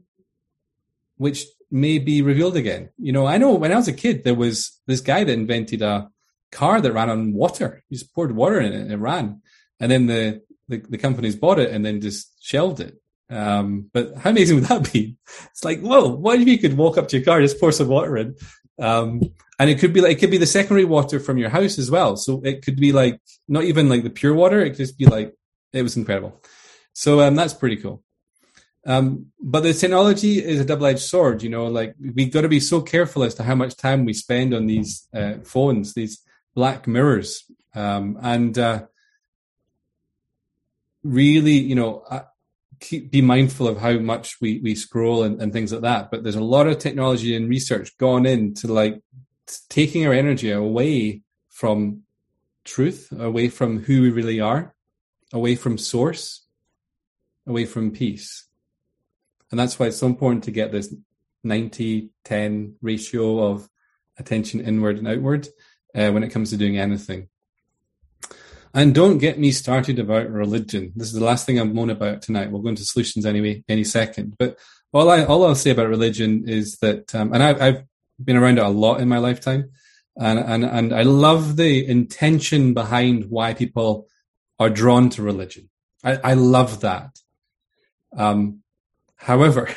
[1.16, 2.90] which may be revealed again.
[2.98, 5.82] You know, I know when I was a kid, there was this guy that invented
[5.82, 6.08] a
[6.52, 7.82] car that ran on water.
[7.88, 9.42] He just poured water in it and it ran.
[9.80, 12.96] And then the, the, the companies bought it and then just shelved it.
[13.28, 15.16] Um, but how amazing would that be?
[15.50, 17.88] It's like, whoa, what if you could walk up to your car, just pour some
[17.88, 18.36] water in,
[18.80, 19.22] um,
[19.58, 21.90] and it could be like it could be the secondary water from your house as
[21.90, 22.16] well.
[22.16, 24.60] So it could be like not even like the pure water.
[24.60, 25.34] It could just be like
[25.72, 26.42] it was incredible.
[26.92, 28.02] So um, that's pretty cool.
[28.86, 31.42] Um, but the technology is a double-edged sword.
[31.42, 34.14] You know, like we've got to be so careful as to how much time we
[34.14, 36.22] spend on these uh, phones, these
[36.54, 37.44] black mirrors,
[37.74, 38.86] um, and uh,
[41.02, 42.24] really, you know, uh,
[42.78, 46.10] keep be mindful of how much we we scroll and, and things like that.
[46.10, 49.02] But there's a lot of technology and research gone into like
[49.68, 52.02] taking our energy away from
[52.64, 54.74] truth, away from who we really are,
[55.32, 56.46] away from source.
[57.46, 58.46] away from peace.
[59.50, 60.94] And that's why it's so important to get this
[61.44, 63.68] 90 10 ratio of
[64.18, 65.48] attention inward and outward
[65.94, 67.28] uh, when it comes to doing anything.
[68.74, 70.92] And don't get me started about religion.
[70.96, 72.50] This is the last thing I'm moan about tonight.
[72.50, 74.36] We'll go into solutions anyway, any second.
[74.38, 74.58] But
[74.92, 77.84] all I all I'll say about religion is that, um, and I've, I've
[78.22, 79.70] been around it a lot in my lifetime,
[80.18, 84.08] and and and I love the intention behind why people
[84.58, 85.70] are drawn to religion.
[86.04, 87.18] I, I love that.
[88.16, 88.62] Um,
[89.16, 89.68] however,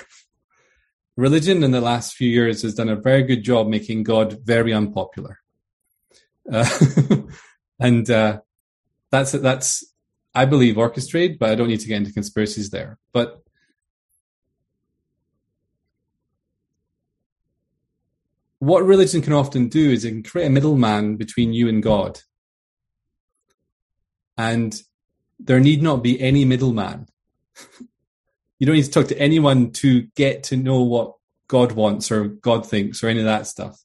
[1.17, 4.73] religion in the last few years has done a very good job making God very
[4.73, 5.39] unpopular,
[6.51, 6.69] uh,
[7.79, 8.41] and uh,
[9.11, 9.85] that's that's
[10.33, 12.97] I believe orchestrated, but I don't need to get into conspiracies there.
[13.11, 13.41] But
[18.59, 22.21] what religion can often do is it can create a middleman between you and God.
[24.37, 24.79] And
[25.39, 27.07] there need not be any middleman.
[28.59, 31.15] you don't need to talk to anyone to get to know what
[31.47, 33.81] God wants or God thinks or any of that stuff.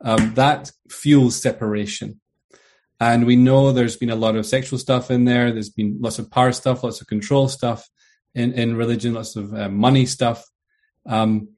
[0.00, 2.20] Um, that fuels separation.
[3.00, 5.52] And we know there's been a lot of sexual stuff in there.
[5.52, 7.88] There's been lots of power stuff, lots of control stuff
[8.34, 10.44] in, in religion, lots of uh, money stuff.
[11.06, 11.48] Um,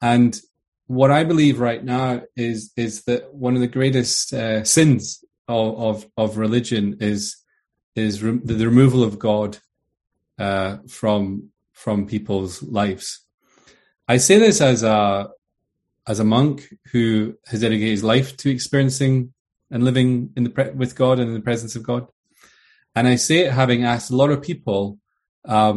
[0.00, 0.38] and
[0.86, 5.78] what I believe right now is is that one of the greatest uh, sins of,
[5.78, 7.36] of, of religion is
[7.96, 9.58] is re- the removal of God
[10.38, 11.50] uh, from
[11.84, 13.06] from people's lives.
[14.08, 15.28] I say this as a
[16.06, 16.56] as a monk
[16.92, 19.34] who has dedicated his life to experiencing
[19.70, 22.06] and living in the pre- with God and in the presence of God,
[22.94, 24.98] and I say it having asked a lot of people
[25.56, 25.76] um,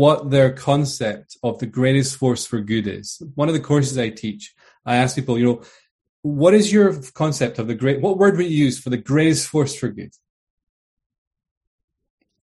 [0.00, 3.20] what their concept of the greatest force for good is.
[3.34, 5.62] One of the courses I teach, I ask people, you know,
[6.22, 9.48] what is your concept of the great, what word would you use for the greatest
[9.48, 10.12] force for good?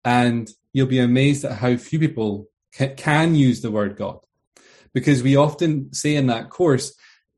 [0.04, 4.20] And you'll be amazed at how few people can, use the word God.
[4.92, 6.94] Because we often say in that course,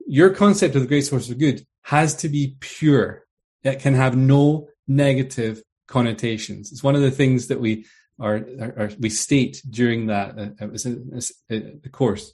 [0.06, 3.24] your concept of the great source of good has to be pure.
[3.62, 6.72] It can have no negative connotations.
[6.72, 7.86] It's one of the things that we
[8.18, 12.32] or, or, we state during that uh, uh, uh, the course.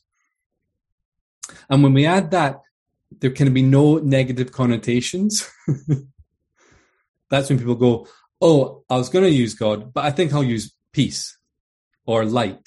[1.70, 2.60] And when we add that,
[3.20, 5.48] there can be no negative connotations.
[7.30, 8.06] That's when people go,
[8.40, 11.22] "Oh, I was going to use God, but I think I'll use peace,
[12.10, 12.66] or light,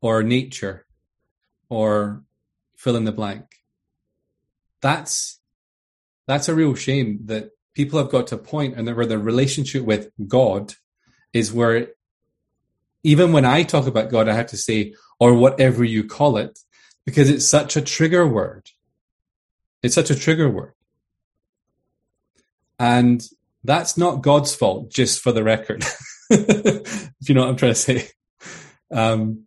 [0.00, 0.76] or nature,
[1.68, 2.22] or
[2.82, 3.46] fill in the blank."
[4.80, 5.40] That's
[6.28, 7.44] that's a real shame that
[7.74, 10.74] people have got to a point and where the relationship with God
[11.32, 11.88] is where
[13.02, 16.58] even when I talk about God, I have to say, or whatever you call it,
[17.06, 18.64] because it's such a trigger word.
[19.82, 20.74] It's such a trigger word.
[22.78, 23.26] And
[23.64, 25.84] that's not God's fault, just for the record.
[26.30, 28.08] if you know what I'm trying to say.
[28.90, 29.44] Um,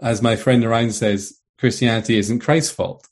[0.00, 3.06] as my friend Orion says, Christianity isn't Christ's fault.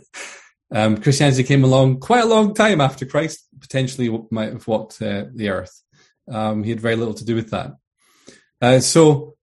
[0.72, 5.24] um, Christianity came along quite a long time after Christ potentially might have walked uh,
[5.34, 5.82] the earth.
[6.30, 7.72] Um, he had very little to do with that.
[8.60, 9.36] Uh, so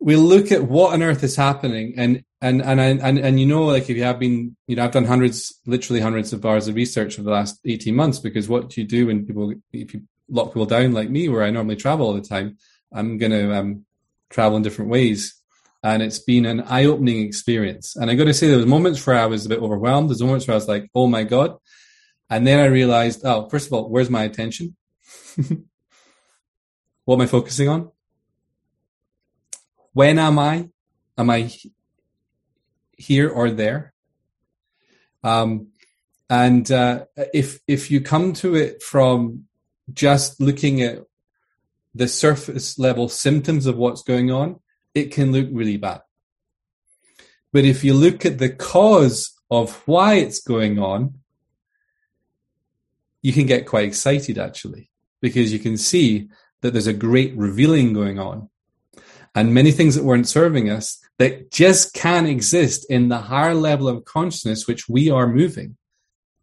[0.00, 3.64] we look at what on earth is happening, and and and and and you know,
[3.64, 6.76] like if you have been, you know, I've done hundreds, literally hundreds of hours of
[6.76, 10.02] research over the last eighteen months because what do you do when people, if you
[10.28, 12.58] lock people down like me, where I normally travel all the time,
[12.92, 13.84] I'm going to um,
[14.30, 15.34] travel in different ways.
[15.82, 17.94] And it's been an eye opening experience.
[17.94, 20.10] And I got to say, there was moments where I was a bit overwhelmed.
[20.10, 21.56] There's moments where I was like, oh my God.
[22.28, 24.76] And then I realized, oh, first of all, where's my attention?
[27.08, 27.90] What am I focusing on?
[29.94, 30.68] When am I?
[31.16, 31.50] Am I
[32.98, 33.94] here or there?
[35.24, 35.68] Um,
[36.28, 39.44] and uh, if if you come to it from
[39.92, 41.04] just looking at
[41.94, 44.60] the surface level symptoms of what's going on,
[44.94, 46.02] it can look really bad.
[47.52, 51.14] But if you look at the cause of why it's going on,
[53.22, 56.28] you can get quite excited actually, because you can see
[56.60, 58.50] that there's a great revealing going on.
[59.34, 63.88] And many things that weren't serving us that just can exist in the higher level
[63.88, 65.76] of consciousness which we are moving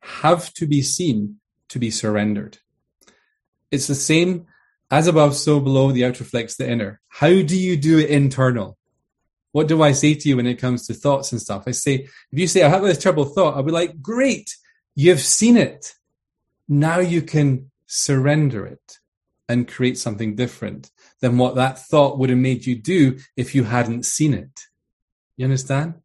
[0.01, 1.39] have to be seen
[1.69, 2.59] to be surrendered.
[3.75, 4.47] It's the same
[4.89, 7.01] as above, so below, the outer reflects the inner.
[7.09, 8.77] How do you do it internal?
[9.51, 11.63] What do I say to you when it comes to thoughts and stuff?
[11.67, 14.55] I say, if you say, I have this terrible thought, I'll be like, great,
[14.95, 15.93] you've seen it.
[16.67, 18.99] Now you can surrender it
[19.49, 23.65] and create something different than what that thought would have made you do if you
[23.65, 24.61] hadn't seen it.
[25.35, 25.95] You understand?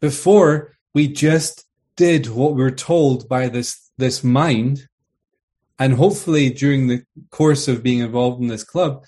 [0.00, 1.66] Before, we just
[2.00, 4.88] did what we were told by this, this mind,
[5.80, 9.04] And hopefully during the course of being involved in this club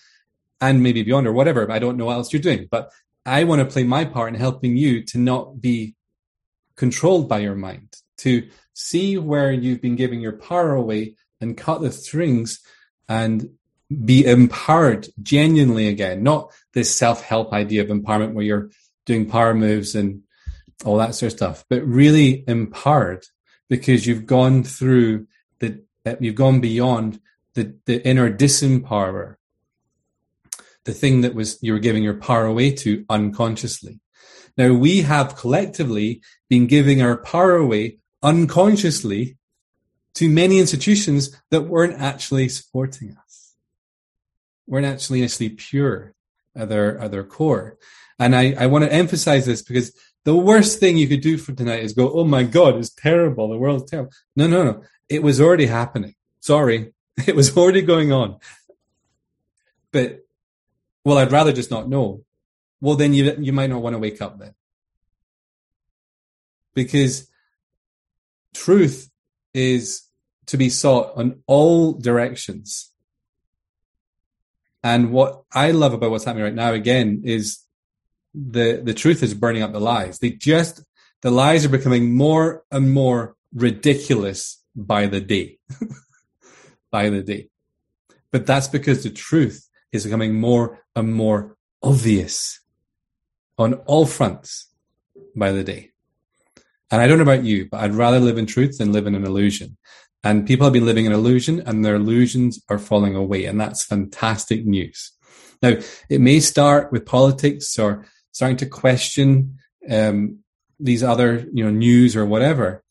[0.59, 2.91] and maybe beyond or whatever, I don't know what else you're doing, but
[3.27, 5.95] I want to play my part in helping you to not be
[6.77, 11.83] controlled by your mind, to see where you've been giving your power away and cut
[11.83, 12.61] the strings
[13.09, 13.51] and
[14.05, 18.71] be empowered genuinely again, not this self-help idea of empowerment where you're
[19.05, 20.23] doing power moves and
[20.85, 23.25] all that sort of stuff, but really empowered
[23.69, 25.27] because you've gone through
[25.61, 25.83] the,
[26.21, 27.21] you've gone beyond
[27.55, 29.37] the, the inner disempower,
[30.85, 34.01] the thing that was, you were giving your power away to unconsciously.
[34.57, 39.37] Now we have collectively been giving our power away unconsciously
[40.15, 43.55] to many institutions that weren't actually supporting us,
[44.67, 46.15] weren't actually actually pure
[46.55, 47.79] at their, at their core.
[48.19, 49.95] And I, I want to emphasize this because
[50.25, 53.49] the worst thing you could do for tonight is go, oh my God, it's terrible.
[53.49, 54.13] The world's terrible.
[54.37, 54.83] No, no, no.
[55.09, 56.15] It was already happening.
[56.41, 56.93] Sorry.
[57.27, 58.39] It was already going on.
[59.93, 60.25] But,
[61.05, 62.25] well, I'd rather just not know.
[62.81, 64.55] Well, then you, you might not want to wake up then.
[66.73, 67.29] Because
[68.55, 69.11] truth
[69.53, 70.09] is
[70.47, 72.91] to be sought on all directions.
[74.83, 77.59] And what I love about what's happening right now, again, is
[78.35, 80.19] the the truth is burning up the lies.
[80.19, 80.83] They just
[81.23, 85.59] the lies are becoming more and more ridiculous by the day.
[86.91, 87.49] by the day.
[88.31, 92.61] But that's because the truth is becoming more and more obvious
[93.59, 94.69] on all fronts
[95.37, 95.91] by the day.
[96.91, 99.15] And I don't know about you, but I'd rather live in truth than live in
[99.15, 99.77] an illusion.
[100.25, 103.45] And people have been living in illusion and their illusions are falling away.
[103.45, 105.13] And that's fantastic news.
[105.63, 105.77] Now,
[106.09, 109.59] it may start with politics or starting to question
[109.89, 110.39] um,
[110.81, 112.83] these other you know news or whatever.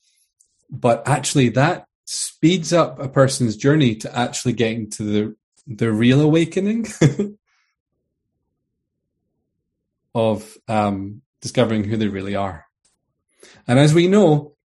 [0.69, 5.35] But actually that speeds up a person's journey to actually getting to the
[5.67, 6.87] the real awakening
[10.15, 12.65] of um, discovering who they really are.
[13.67, 14.55] And as we know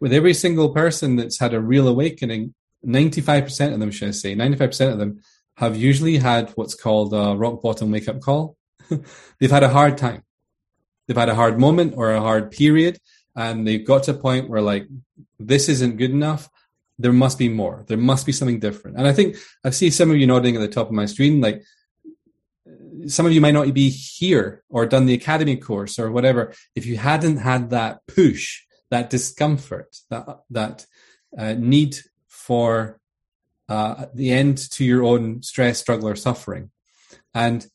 [0.00, 2.54] with every single person that's had a real awakening
[2.84, 5.20] 95% of them should i say 95% of them
[5.56, 8.56] have usually had what's called a rock bottom wake up call
[9.40, 10.22] they've had a hard time.
[11.06, 12.98] They've had a hard moment or a hard period,
[13.34, 14.86] and they've got to a point where like
[15.38, 16.48] this isn't good enough.
[16.98, 17.84] There must be more.
[17.88, 18.96] There must be something different.
[18.96, 21.40] And I think I see some of you nodding at the top of my screen,
[21.40, 21.62] like
[23.06, 26.86] some of you might not be here or done the academy course or whatever if
[26.86, 30.86] you hadn't had that push, that discomfort, that that
[31.36, 32.98] uh, need for
[33.68, 36.70] uh, the end to your own stress, struggle, or suffering.
[37.34, 37.66] And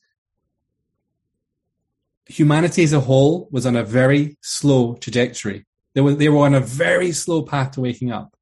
[2.26, 5.66] humanity as a whole was on a very slow trajectory.
[5.94, 8.34] They were, they were on a very slow path to waking up.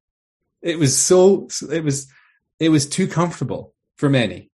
[0.61, 2.07] It was so, it was,
[2.59, 4.51] it was too comfortable for many.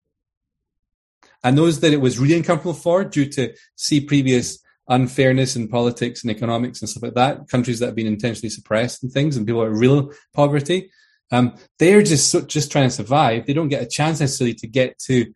[1.42, 4.58] And those that it was really uncomfortable for due to see previous
[4.88, 9.02] unfairness in politics and economics and stuff like that, countries that have been intentionally suppressed
[9.02, 10.90] and things and people are real poverty,
[11.32, 13.46] um, they're just, just trying to survive.
[13.46, 15.32] They don't get a chance necessarily to get to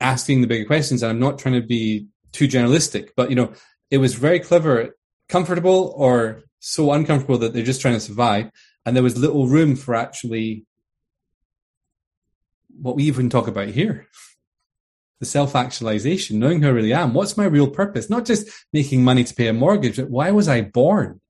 [0.00, 1.02] asking the bigger questions.
[1.02, 3.52] And I'm not trying to be too generalistic, but you know,
[3.90, 4.96] it was very clever,
[5.28, 8.50] comfortable or so uncomfortable that they're just trying to survive.
[8.86, 10.64] And there was little room for actually
[12.80, 14.08] what we even talk about here.
[15.20, 17.14] The self actualization, knowing who I really am.
[17.14, 18.08] What's my real purpose?
[18.08, 21.20] Not just making money to pay a mortgage, but why was I born?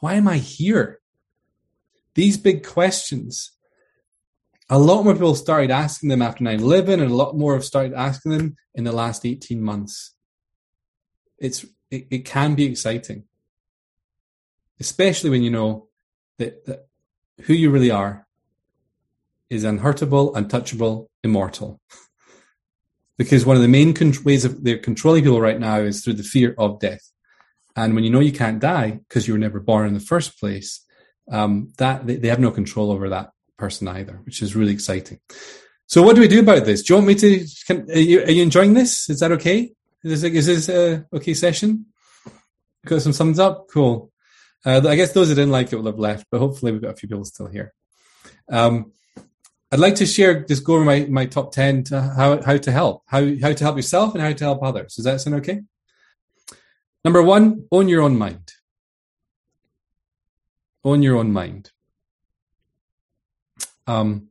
[0.00, 1.00] Why am I here?
[2.14, 3.52] These big questions.
[4.68, 7.64] A lot more people started asking them after 9 11, and a lot more have
[7.64, 10.15] started asking them in the last 18 months
[11.38, 13.24] it's it, it can be exciting,
[14.80, 15.88] especially when you know
[16.38, 16.88] that, that
[17.42, 18.26] who you really are
[19.48, 21.80] is unhurtable, untouchable, immortal.
[23.18, 26.14] because one of the main con- ways of they're controlling people right now is through
[26.14, 27.10] the fear of death.
[27.74, 30.40] And when you know you can't die because you were never born in the first
[30.40, 30.84] place,
[31.30, 35.18] um, that they, they, have no control over that person either, which is really exciting.
[35.86, 36.82] So, what do we do about this?
[36.82, 37.46] Do you want me to?
[37.66, 39.10] Can, are, you, are you enjoying this?
[39.10, 39.72] Is that okay?
[40.06, 41.86] Is this, is this a okay session?
[42.84, 43.66] Got some thumbs up?
[43.68, 44.12] Cool.
[44.64, 46.92] Uh, I guess those that didn't like it will have left, but hopefully we've got
[46.92, 47.74] a few people still here.
[48.48, 48.92] Um,
[49.72, 52.70] I'd like to share, just go over my, my top 10 to how, how to
[52.70, 54.94] help, how, how to help yourself and how to help others.
[54.94, 55.62] Does that sound okay?
[57.04, 58.52] Number one, own your own mind.
[60.84, 61.72] Own your own mind.
[63.88, 64.28] Um,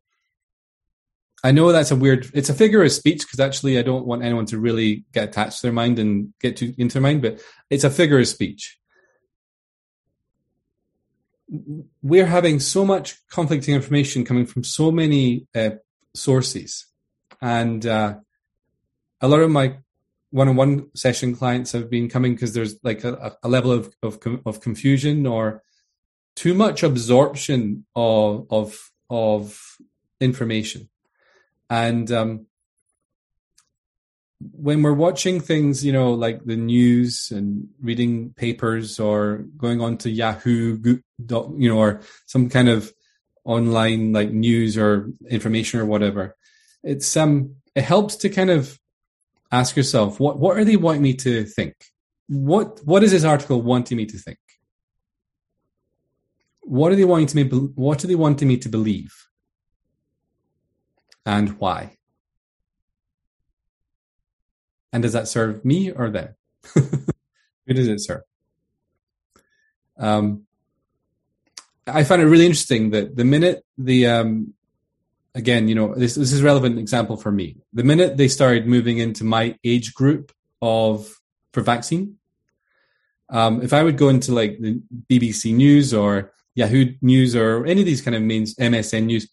[1.46, 2.30] I know that's a weird.
[2.34, 5.58] It's a figure of speech because actually, I don't want anyone to really get attached
[5.58, 7.22] to their mind and get to into their mind.
[7.22, 8.80] But it's a figure of speech.
[12.02, 15.72] we're having so much conflicting information coming from so many uh,
[16.14, 16.88] sources,
[17.42, 18.16] and uh,
[19.22, 19.78] a lot of my
[20.32, 24.62] one-on-one session clients have been coming because there's like a, a level of, of of
[24.62, 25.62] confusion or
[26.36, 29.78] too much absorption of of of
[30.20, 30.90] information,
[31.70, 32.48] and um,
[34.40, 39.98] when we're watching things, you know, like the news and reading papers or going on
[40.00, 42.92] to Yahoo, you know, or some kind of
[43.44, 46.36] online like news or information or whatever,
[46.84, 48.78] it's um it helps to kind of
[49.52, 51.74] ask yourself what what are they wanting me to think?
[52.28, 54.40] What what is this article wanting me to think?
[56.62, 57.44] What are they wanting to me?
[57.44, 59.14] What are they wanting me to believe?
[61.26, 61.98] And why?
[64.94, 66.36] And does that serve me or them?
[66.74, 68.22] Who does it serve?
[69.98, 70.46] Um,
[71.88, 74.54] I find it really interesting that the minute the um,
[75.34, 77.58] again, you know, this this is a relevant example for me.
[77.74, 81.14] The minute they started moving into my age group of
[81.54, 82.18] for vaccine,
[83.30, 87.82] um, if I would go into like the BBC News or Yahoo News or any
[87.82, 89.30] of these kind of means MSN News,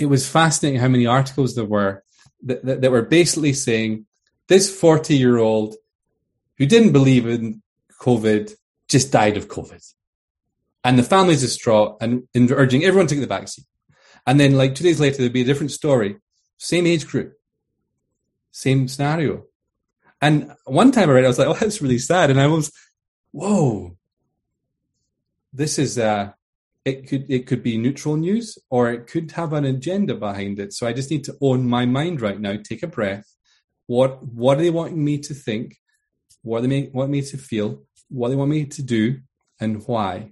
[0.00, 2.02] it was fascinating how many articles there were
[2.44, 4.06] that, that, that were basically saying
[4.48, 5.76] this 40 year old
[6.58, 7.62] who didn't believe in
[8.00, 8.52] COVID
[8.88, 9.82] just died of COVID.
[10.82, 13.66] And the family's distraught and, and urging everyone to take the vaccine.
[14.26, 16.16] And then, like two days later, there'd be a different story,
[16.58, 17.34] same age group,
[18.50, 19.44] same scenario.
[20.20, 22.46] And one time I read, it, I was like, "Oh, that's really sad." And I
[22.46, 22.70] was,
[23.32, 23.96] "Whoa,
[25.52, 26.32] this is uh,
[26.84, 30.72] it could it could be neutral news, or it could have an agenda behind it."
[30.72, 33.26] So I just need to own my mind right now, take a breath,
[33.90, 35.80] what what are they wanting me to think?
[36.42, 37.82] What they want me to feel?
[38.08, 39.20] What they want me to do,
[39.58, 40.30] and why?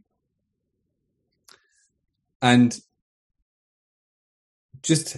[2.40, 2.78] And
[4.80, 5.16] just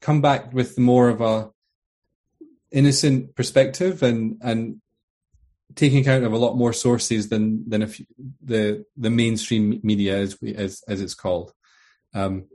[0.00, 1.52] come back with more of a
[2.72, 4.80] innocent perspective and and
[5.74, 8.00] taking account of a lot more sources than than if
[8.42, 11.52] the the mainstream media as we as as it's called.
[12.14, 12.46] Um,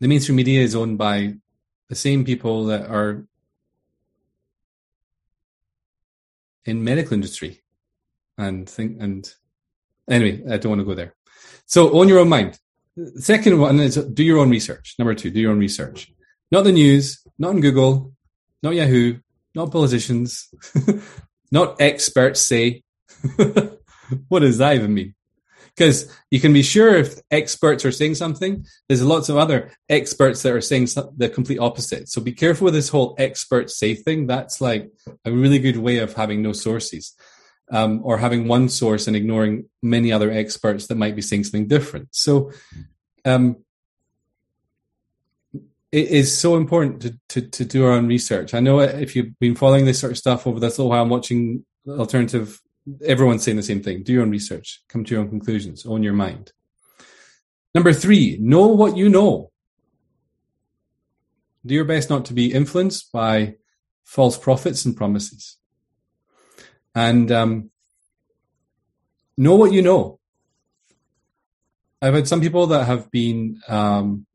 [0.00, 1.36] the mainstream media is owned by
[1.88, 3.24] the same people that are
[6.64, 7.62] in medical industry
[8.36, 9.32] and think and
[10.10, 11.14] anyway i don't want to go there.
[11.66, 12.58] So own your own mind.
[13.16, 14.94] Second one is do your own research.
[14.98, 16.12] Number two do your own research.
[16.50, 18.12] Not the news not in google
[18.62, 19.18] not yahoo
[19.54, 20.48] not politicians
[21.50, 22.82] not experts say
[24.28, 25.14] what does that even mean
[25.76, 30.42] because you can be sure if experts are saying something, there's lots of other experts
[30.42, 32.08] that are saying the complete opposite.
[32.08, 34.26] So be careful with this whole experts say thing.
[34.26, 34.90] That's like
[35.24, 37.14] a really good way of having no sources.
[37.68, 41.66] Um, or having one source and ignoring many other experts that might be saying something
[41.66, 42.10] different.
[42.12, 42.52] So,
[43.24, 43.56] um,
[45.96, 48.52] it is so important to, to, to do our own research.
[48.52, 51.08] I know if you've been following this sort of stuff over this little while, I'm
[51.08, 52.60] watching alternative
[53.02, 54.02] everyone's saying the same thing.
[54.02, 56.52] Do your own research, come to your own conclusions, own your mind.
[57.74, 59.50] Number three, know what you know.
[61.64, 63.54] Do your best not to be influenced by
[64.04, 65.56] false prophets and promises.
[66.94, 67.70] And um,
[69.38, 70.20] know what you know.
[72.02, 74.25] I've had some people that have been um,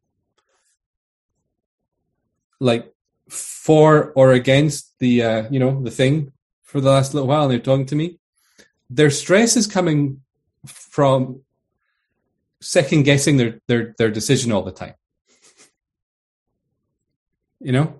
[2.62, 2.94] like
[3.28, 6.32] for or against the uh, you know the thing
[6.62, 8.18] for the last little while, and they're talking to me,
[8.90, 10.22] their stress is coming
[10.66, 11.42] from
[12.62, 14.94] second guessing their, their, their decision all the time.
[17.60, 17.96] You know?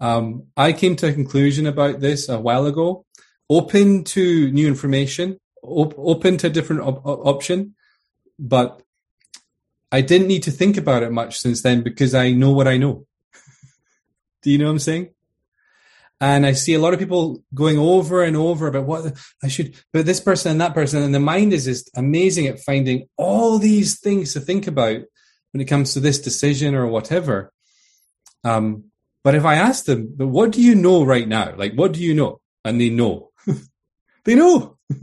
[0.00, 3.04] Um, I came to a conclusion about this a while ago.
[3.48, 7.74] Open to new information, op- open to a different op- option,
[8.38, 8.82] but
[9.92, 12.78] I didn't need to think about it much since then because I know what I
[12.78, 13.06] know.
[14.42, 15.10] Do you know what I'm saying?
[16.22, 19.74] And I see a lot of people going over and over about what I should,
[19.92, 21.02] but this person and that person.
[21.02, 25.00] And the mind is just amazing at finding all these things to think about
[25.52, 27.52] when it comes to this decision or whatever.
[28.44, 28.84] Um,
[29.24, 31.54] but if I ask them, but what do you know right now?
[31.56, 32.40] Like, what do you know?
[32.64, 33.30] And they know.
[34.24, 34.76] they know.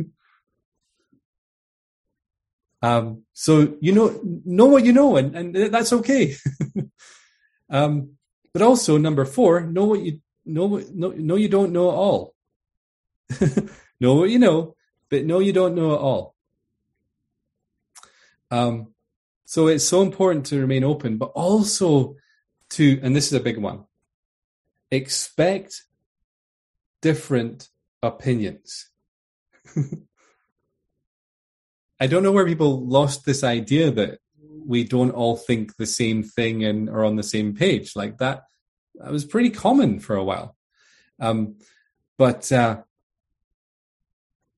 [2.83, 6.35] um, so you know, know what you know, and, and that's okay.
[7.69, 8.16] um,
[8.57, 10.81] but also number four, know what you know.
[10.91, 12.33] no, no, you don't know all.
[13.99, 14.75] know what you know,
[15.11, 16.33] but know you don't know it all.
[18.49, 18.95] Um,
[19.45, 22.15] so it's so important to remain open, but also
[22.71, 23.83] to, and this is a big one,
[24.89, 25.83] expect
[26.99, 27.69] different
[28.01, 28.89] opinions.
[31.99, 34.17] I don't know where people lost this idea that
[34.67, 37.95] we don't all think the same thing and are on the same page.
[37.95, 38.43] Like that,
[38.95, 40.55] that was pretty common for a while.
[41.19, 41.55] Um,
[42.17, 42.81] but uh,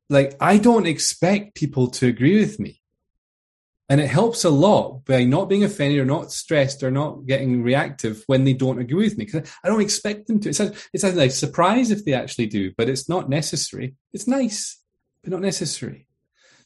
[0.09, 2.81] like I don't expect people to agree with me.
[3.91, 7.63] And it helps a lot by not being offended or not stressed or not getting
[7.63, 9.25] reactive when they don't agree with me.
[9.25, 10.49] Because I don't expect them to.
[10.49, 13.95] It's a, it's a like, surprise if they actually do, but it's not necessary.
[14.13, 14.79] It's nice,
[15.23, 16.07] but not necessary.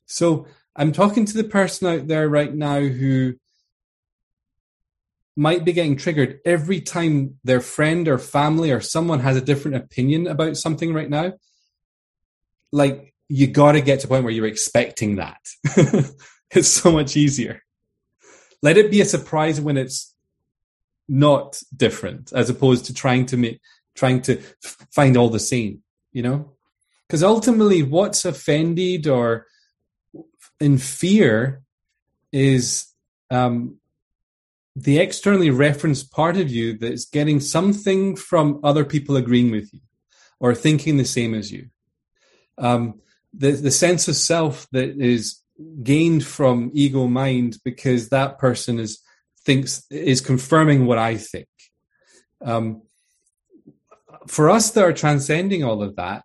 [0.05, 3.35] So I'm talking to the person out there right now who
[5.35, 9.77] might be getting triggered every time their friend or family or someone has a different
[9.77, 11.33] opinion about something right now.
[12.71, 15.39] Like, you got to get to a point where you're expecting that.
[16.55, 17.63] It's so much easier.
[18.61, 20.13] Let it be a surprise when it's
[21.07, 23.59] not different, as opposed to trying to make,
[23.95, 24.37] trying to
[24.91, 26.53] find all the same, you know?
[27.07, 29.47] Because ultimately, what's offended or
[30.63, 31.61] in fear
[32.31, 32.87] is
[33.29, 33.77] um,
[34.75, 39.81] the externally referenced part of you that's getting something from other people agreeing with you
[40.39, 41.67] or thinking the same as you.
[42.57, 43.01] Um,
[43.33, 45.41] the, the sense of self that is
[45.83, 48.99] gained from ego mind because that person is
[49.45, 51.47] thinks is confirming what I think.
[52.41, 52.83] Um,
[54.27, 56.23] for us that are transcending all of that,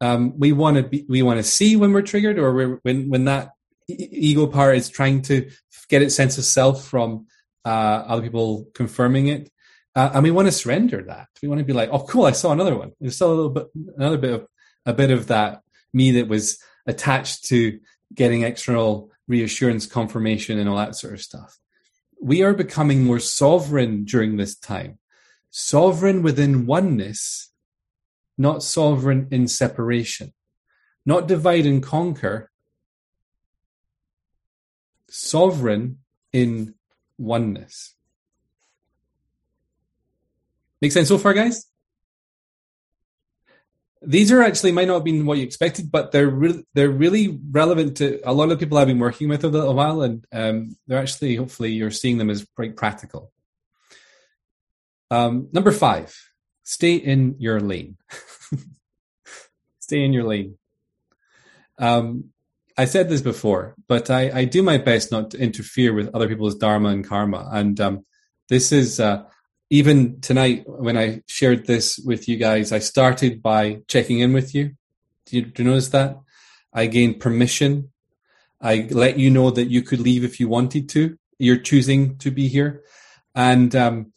[0.00, 3.24] um, we want to we want to see when we're triggered or we're, when when
[3.24, 3.52] that
[3.88, 5.50] ego part is trying to
[5.88, 7.26] get its sense of self from
[7.64, 9.50] uh, other people confirming it.
[9.94, 11.28] Uh, and we want to surrender that.
[11.42, 12.24] We want to be like, oh, cool!
[12.24, 12.92] I saw another one.
[13.00, 13.66] There's still a little bit,
[13.96, 14.46] another bit of
[14.86, 15.62] a bit of that
[15.92, 17.78] me that was attached to
[18.14, 21.58] getting external reassurance, confirmation, and all that sort of stuff.
[22.20, 24.98] We are becoming more sovereign during this time,
[25.50, 27.50] sovereign within oneness,
[28.38, 30.32] not sovereign in separation,
[31.04, 32.50] not divide and conquer,
[35.12, 35.98] sovereign
[36.32, 36.74] in
[37.18, 37.94] oneness.
[40.80, 41.66] Make sense so far, guys?
[44.04, 47.40] these are actually might not have been what you expected, but they're re- they're really
[47.50, 50.76] relevant to a lot of people I've been working with over a while, and um,
[50.86, 53.32] they're actually hopefully you're seeing them as quite practical.
[55.10, 56.16] Um, number five,
[56.62, 57.96] stay in your lane.
[59.78, 60.58] stay in your lane.
[61.78, 62.31] Um,
[62.82, 66.28] I said this before, but I, I, do my best not to interfere with other
[66.28, 68.04] people's dharma and karma, and um,
[68.48, 69.00] this is.
[69.00, 69.24] Uh,
[69.72, 74.54] even tonight when I shared this with you guys, I started by checking in with
[74.54, 74.72] you.
[75.24, 76.18] Do you, do you notice that?
[76.74, 77.90] I gained permission.
[78.60, 81.16] I let you know that you could leave if you wanted to.
[81.38, 82.82] You're choosing to be here.
[83.34, 84.12] And um,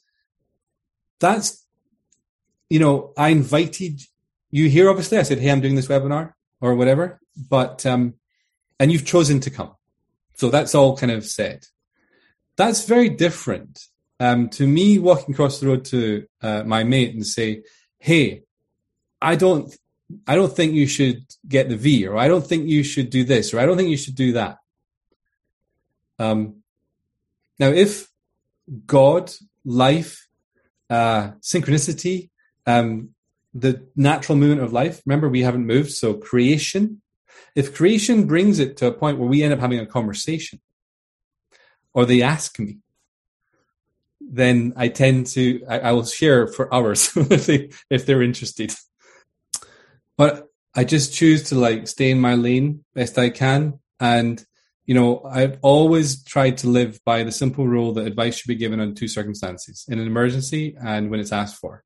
[1.21, 1.65] that's,
[2.69, 4.01] you know, I invited
[4.51, 5.19] you here, obviously.
[5.19, 7.21] I said, hey, I'm doing this webinar or whatever.
[7.49, 8.15] But, um,
[8.79, 9.71] and you've chosen to come.
[10.35, 11.65] So that's all kind of said.
[12.57, 13.79] That's very different
[14.19, 17.63] um, to me walking across the road to uh, my mate and say,
[17.99, 18.43] "Hey,
[19.21, 19.75] I don't,
[20.27, 23.23] I don't think you should get the V, or I don't think you should do
[23.23, 24.57] this, or I don't think you should do that."
[26.17, 26.63] Um,
[27.59, 28.09] now, if
[28.85, 29.31] God,
[29.65, 30.27] life,
[30.89, 32.29] uh, synchronicity,
[32.65, 33.09] um,
[33.53, 35.01] the natural movement of life.
[35.05, 37.01] Remember, we haven't moved, so creation.
[37.55, 40.59] If creation brings it to a point where we end up having a conversation,
[41.93, 42.79] or they ask me,
[44.19, 48.73] then I tend to I, I will share for hours if they if they're interested.
[50.17, 54.43] But I just choose to like stay in my lane best I can, and
[54.85, 58.55] you know I've always tried to live by the simple rule that advice should be
[58.55, 61.83] given on two circumstances: in an emergency and when it's asked for.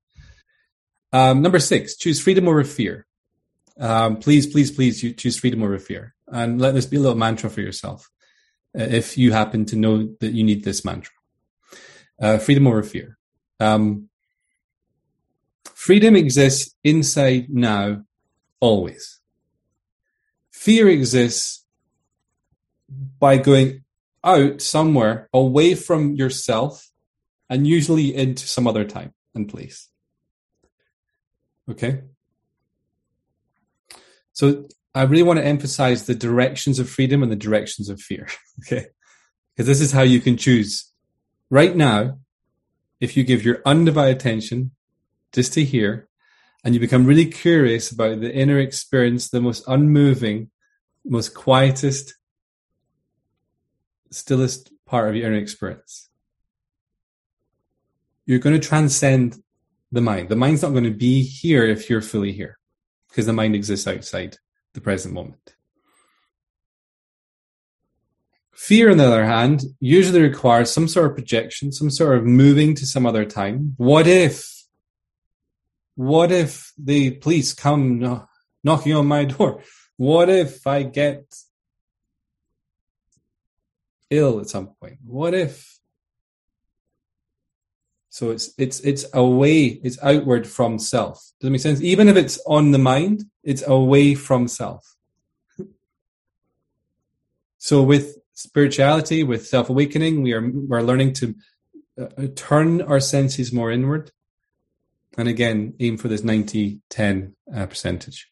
[1.12, 3.06] Um, number six: choose freedom over fear.
[3.80, 7.50] Um, please, please, please, choose freedom over fear, and let this be a little mantra
[7.50, 8.10] for yourself.
[8.78, 11.14] Uh, if you happen to know that you need this mantra
[12.22, 13.18] uh, freedom over fear.
[13.60, 14.10] Um,
[15.74, 18.04] freedom exists inside now,
[18.60, 19.20] always.
[20.52, 21.66] Fear exists
[23.20, 23.84] by going
[24.24, 26.90] out somewhere away from yourself
[27.50, 29.90] and usually into some other time and place.
[31.70, 32.02] Okay?
[34.40, 38.30] So I really want to emphasize the directions of freedom and the directions of fear.
[38.62, 38.86] Okay?
[39.52, 40.94] Because this is how you can choose
[41.50, 42.20] right now,
[43.02, 44.72] if you give your undivided attention
[45.34, 46.08] just to hear,
[46.64, 50.52] and you become really curious about the inner experience, the most unmoving,
[51.06, 52.16] most quietest,
[54.12, 56.10] stillest part of your inner experience,
[58.26, 59.42] you're going to transcend
[59.92, 60.30] the mind.
[60.30, 62.59] The mind's not going to be here if you're fully here,
[63.20, 64.38] because the mind exists outside
[64.74, 65.54] the present moment.
[68.54, 72.76] Fear, on the other hand, usually requires some sort of projection, some sort of moving
[72.76, 73.74] to some other time.
[73.76, 74.64] What if?
[75.96, 78.26] What if the police come
[78.64, 79.64] knocking on my door?
[79.98, 81.26] What if I get
[84.10, 85.00] ill at some point?
[85.04, 85.79] What if?
[88.10, 91.18] So it's it's it's away, it's outward from self.
[91.40, 91.82] Does it make sense?
[91.82, 94.96] Even if it's on the mind, it's away from self.
[97.60, 101.36] so with spirituality, with self awakening, we are we're learning to
[102.02, 104.12] uh, turn our senses more inward,
[105.18, 108.32] and again aim for this 90-10 uh, percentage.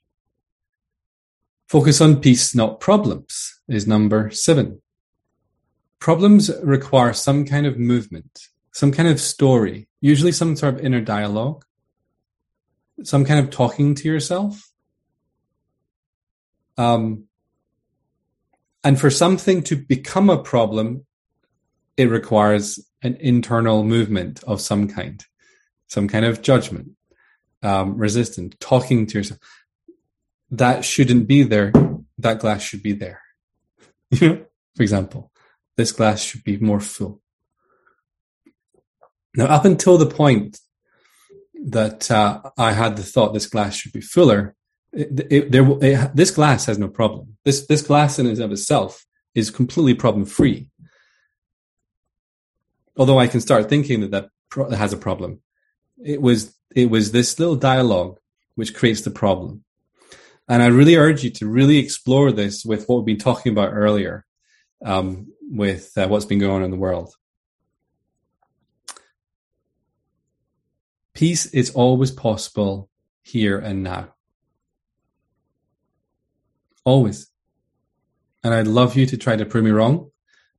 [1.68, 4.82] Focus on peace, not problems, is number seven.
[6.00, 8.48] Problems require some kind of movement,
[8.78, 11.66] some kind of story, usually some sort of inner dialogue,
[13.02, 14.72] some kind of talking to yourself.
[16.78, 17.24] Um,
[18.84, 21.08] and for something to become a problem,
[21.98, 25.26] it requires an internal movement of some kind,
[25.88, 26.92] some kind of judgment,
[27.64, 29.40] um, resistance, talking to yourself.
[30.52, 31.74] That shouldn't be there.
[32.20, 33.24] That glass should be there.
[34.12, 35.32] You know, for example,
[35.78, 37.24] this glass should be more full.
[39.38, 40.60] Now, up until the point
[41.66, 44.56] that uh, I had the thought this glass should be fuller,
[44.92, 47.38] it, it, there, it, this glass has no problem.
[47.46, 50.72] This this glass in and of itself is completely problem free.
[52.98, 55.42] Although I can start thinking that that pro- has a problem,
[56.04, 58.20] it was it was this little dialogue
[58.56, 59.64] which creates the problem.
[60.50, 63.74] And I really urge you to really explore this with what we've been talking about
[63.74, 64.26] earlier,
[64.84, 67.14] um, with uh, what's been going on in the world.
[71.18, 72.92] Peace is always possible
[73.24, 74.14] here and now.
[76.86, 77.32] Always.
[78.44, 80.12] And I'd love you to try to prove me wrong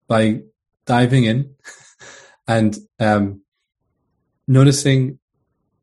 [0.08, 0.40] by
[0.84, 1.54] diving in
[2.48, 3.42] and um,
[4.48, 5.20] noticing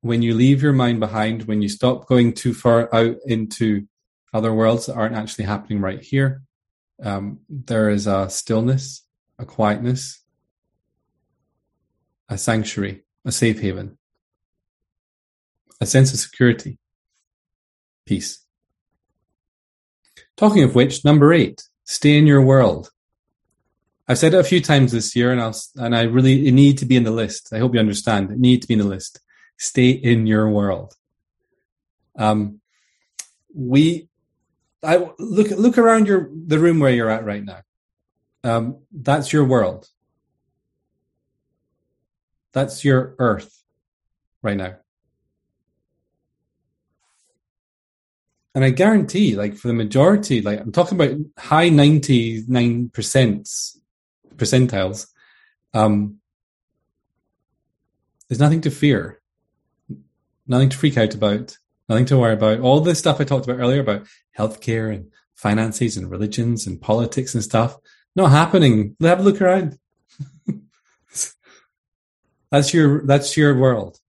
[0.01, 3.87] when you leave your mind behind, when you stop going too far out into
[4.33, 6.41] other worlds that aren't actually happening right here,
[7.01, 9.05] um, there is a stillness,
[9.39, 10.21] a quietness,
[12.27, 13.97] a sanctuary, a safe haven,
[15.81, 16.77] a sense of security,
[18.05, 18.45] peace.
[20.37, 22.89] Talking of which, number eight, stay in your world.
[24.07, 26.85] I've said it a few times this year, and I'll and I really need to
[26.85, 27.51] be in the list.
[27.53, 28.31] I hope you understand.
[28.31, 29.19] It need to be in the list.
[29.57, 30.93] Stay in your world.
[32.17, 32.61] Um,
[33.53, 34.09] we,
[34.83, 37.61] I look look around your the room where you're at right now.
[38.43, 39.87] Um, that's your world.
[42.53, 43.63] That's your earth
[44.43, 44.75] right now.
[48.55, 52.89] And I guarantee, like for the majority, like I'm talking about high 99%
[54.37, 55.07] percentiles,
[55.73, 56.19] um,
[58.29, 59.21] there's nothing to fear,
[60.47, 61.57] nothing to freak out about,
[61.89, 62.61] nothing to worry about.
[62.61, 67.35] All the stuff I talked about earlier about healthcare and finances and religions and politics
[67.35, 67.77] and stuff,
[68.15, 68.95] not happening.
[69.01, 69.77] Have a look around.
[72.49, 73.99] that's your, that's your world.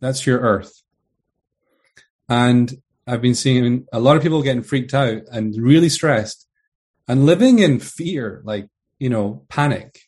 [0.00, 0.82] That's your earth.
[2.28, 6.46] And I've been seeing a lot of people getting freaked out and really stressed
[7.06, 8.68] and living in fear, like,
[8.98, 10.00] you know, panic,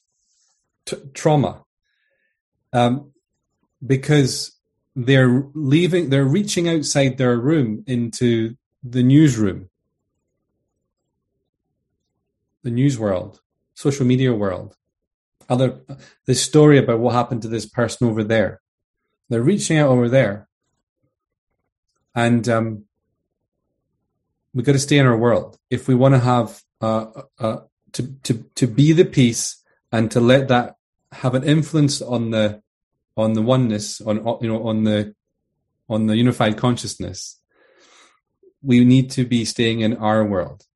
[0.84, 1.64] t- trauma,
[2.74, 3.12] um,
[3.84, 4.58] because
[4.94, 9.70] they're leaving, they're reaching outside their room into the newsroom,
[12.62, 13.40] the news world,
[13.72, 14.76] social media world,
[15.48, 15.80] other,
[16.26, 18.60] the story about what happened to this person over there.
[19.30, 20.49] They're reaching out over there
[22.14, 22.84] and um,
[24.54, 25.58] we've got to stay in our world.
[25.70, 27.06] If we want to have uh,
[27.38, 27.60] uh,
[27.92, 30.76] to to to be the peace and to let that
[31.12, 32.62] have an influence on the
[33.16, 35.14] on the oneness on you know on the
[35.88, 37.40] on the unified consciousness
[38.62, 40.66] we need to be staying in our world.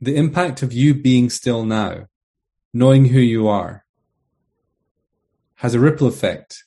[0.00, 2.06] The impact of you being still now
[2.72, 3.84] knowing who you are
[5.56, 6.64] has a ripple effect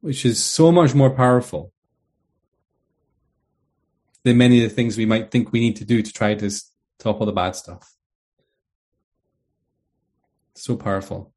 [0.00, 1.72] which is so much more powerful
[4.24, 6.50] than many of the things we might think we need to do to try to
[6.50, 7.94] stop all the bad stuff.
[10.54, 11.32] So powerful.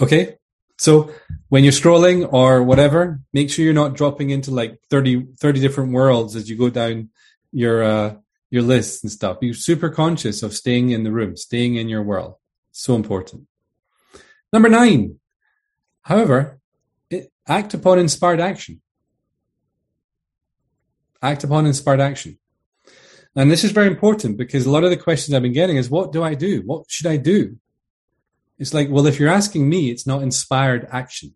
[0.00, 0.38] Okay,
[0.78, 1.12] so
[1.50, 5.92] when you're scrolling or whatever, make sure you're not dropping into like 30, 30 different
[5.92, 7.10] worlds as you go down
[7.52, 8.14] your uh,
[8.48, 9.40] your lists and stuff.
[9.40, 12.34] Be super conscious of staying in the room, staying in your world.
[12.72, 13.46] So important.
[14.52, 15.20] Number nine,
[16.02, 16.58] However,
[17.10, 18.80] it, act upon inspired action.
[21.22, 22.38] Act upon inspired action.
[23.36, 25.88] And this is very important because a lot of the questions I've been getting is,
[25.88, 26.62] what do I do?
[26.64, 27.56] What should I do?
[28.58, 31.34] It's like, well, if you're asking me, it's not inspired action.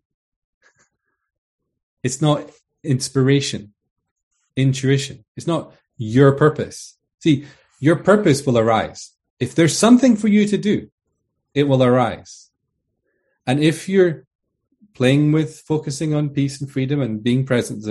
[2.03, 2.51] It's not
[2.83, 3.73] inspiration,
[4.55, 5.25] intuition.
[5.35, 6.97] It's not your purpose.
[7.19, 7.45] See,
[7.79, 9.11] your purpose will arise.
[9.39, 10.89] If there's something for you to do,
[11.53, 12.51] it will arise.
[13.47, 14.25] And if you're
[14.95, 17.83] playing with focusing on peace and freedom and being present,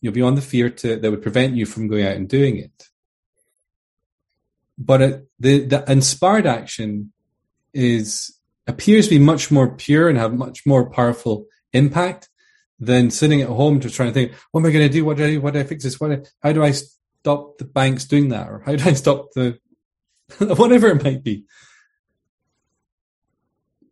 [0.00, 2.56] you'll be on the fear to, that would prevent you from going out and doing
[2.56, 2.88] it.
[4.78, 7.12] But it, the, the inspired action
[7.72, 8.36] is
[8.66, 12.28] appears to be much more pure and have much more powerful impact
[12.78, 15.04] than sitting at home just trying to think, what am I going to do?
[15.04, 15.40] What do I do?
[15.40, 16.00] What do I fix this?
[16.00, 18.48] What, how do I stop the banks doing that?
[18.48, 19.58] Or how do I stop the,
[20.38, 21.44] whatever it might be.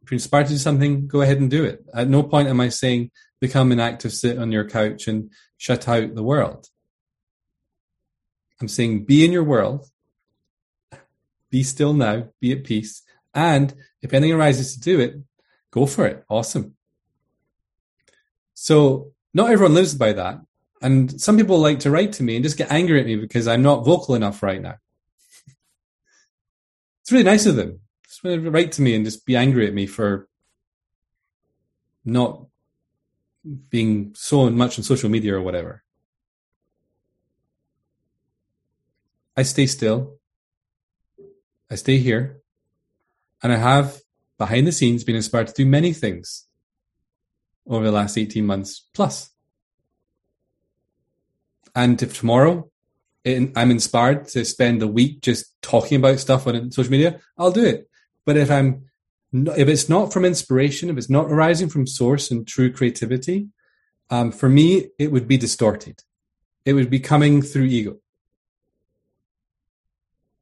[0.09, 1.85] If you're inspired to do something, go ahead and do it.
[1.93, 3.11] At no point am I saying
[3.43, 6.67] become an active sit on your couch and shut out the world.
[8.59, 9.85] I'm saying be in your world,
[11.51, 13.03] be still now, be at peace,
[13.35, 15.17] and if anything arises to do it,
[15.71, 16.25] go for it.
[16.31, 16.75] Awesome.
[18.55, 20.41] So not everyone lives by that.
[20.81, 23.47] And some people like to write to me and just get angry at me because
[23.47, 24.77] I'm not vocal enough right now.
[27.03, 27.81] it's really nice of them.
[28.23, 30.29] Just write to me and just be angry at me for
[32.05, 32.47] not
[33.71, 35.83] being so much on social media or whatever.
[39.37, 40.17] I stay still.
[41.71, 42.41] I stay here.
[43.43, 44.01] And I have,
[44.37, 46.47] behind the scenes, been inspired to do many things
[47.69, 49.31] over the last 18 months plus.
[51.75, 52.69] And if tomorrow
[53.25, 57.65] I'm inspired to spend a week just talking about stuff on social media, I'll do
[57.65, 57.88] it.
[58.29, 58.85] But if I'm
[59.33, 63.49] if it's not from inspiration, if it's not arising from source and true creativity,
[64.11, 66.03] um, for me it would be distorted.
[66.67, 68.01] It would be coming through ego.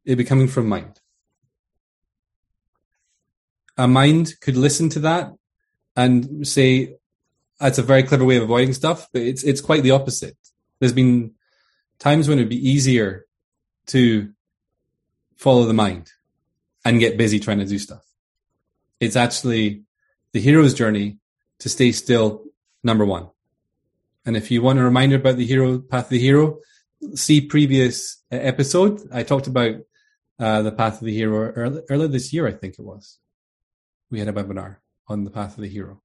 [0.05, 1.01] It'd be coming from mind.
[3.77, 5.33] A mind could listen to that
[5.95, 6.97] and say,
[7.61, 10.37] that's a very clever way of avoiding stuff, but it's it's quite the opposite.
[10.81, 11.35] There's been
[12.01, 13.27] times when it'd be easier
[13.95, 14.33] to
[15.37, 16.11] follow the mind
[16.87, 18.05] and get busy trying to do stuff.
[19.01, 19.83] It's actually
[20.33, 21.19] the hero's journey
[21.59, 22.45] to stay still,
[22.85, 23.29] number one.
[24.25, 26.59] And if you want a reminder about the hero path of the hero,
[27.15, 29.01] see previous episode.
[29.13, 29.75] I talked about
[30.39, 33.19] uh, the path of the hero early, earlier this year, I think it was.
[34.09, 34.77] We had a webinar
[35.09, 36.03] on the path of the hero.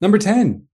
[0.00, 0.68] Number 10,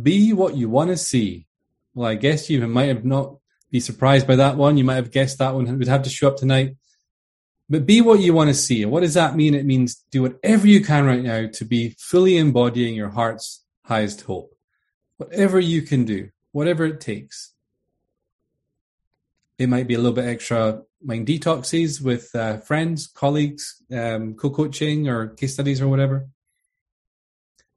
[0.00, 1.46] be what you want to see.
[1.94, 3.36] Well, I guess you might have not
[3.74, 4.76] be surprised by that one.
[4.76, 6.76] You might have guessed that one would have to show up tonight.
[7.68, 8.84] But be what you want to see.
[8.84, 9.52] And what does that mean?
[9.52, 14.20] It means do whatever you can right now to be fully embodying your heart's highest
[14.20, 14.54] hope.
[15.16, 17.52] Whatever you can do, whatever it takes.
[19.58, 25.08] It might be a little bit extra mind detoxes with uh, friends, colleagues, um, co-coaching
[25.08, 26.28] or case studies or whatever.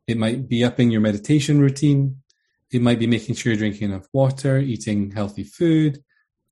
[0.06, 2.22] It might be upping your meditation routine.
[2.72, 6.03] It might be making sure you're drinking enough water, eating healthy food,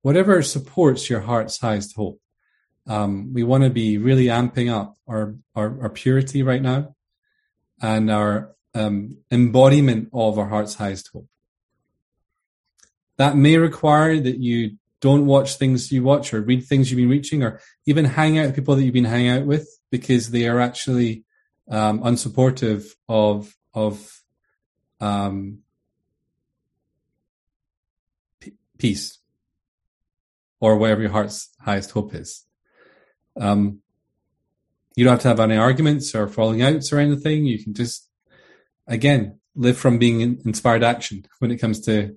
[0.02, 2.20] whatever supports your heart's highest hope.
[2.86, 6.94] Um, we want to be really amping up our, our, our purity right now
[7.82, 11.26] and our um, embodiment of our heart's highest hope.
[13.18, 17.08] That may require that you don't watch things you watch or read things you've been
[17.08, 20.48] reaching or even hang out with people that you've been hanging out with because they
[20.48, 21.24] are actually
[21.70, 24.22] um, unsupportive of of
[25.00, 25.58] um,
[28.78, 29.18] peace
[30.60, 32.44] or whatever your heart's highest hope is.
[33.38, 33.80] Um,
[34.94, 37.44] you don't have to have any arguments or falling outs or anything.
[37.44, 38.08] You can just,
[38.86, 42.16] again, live from being in inspired action when it comes to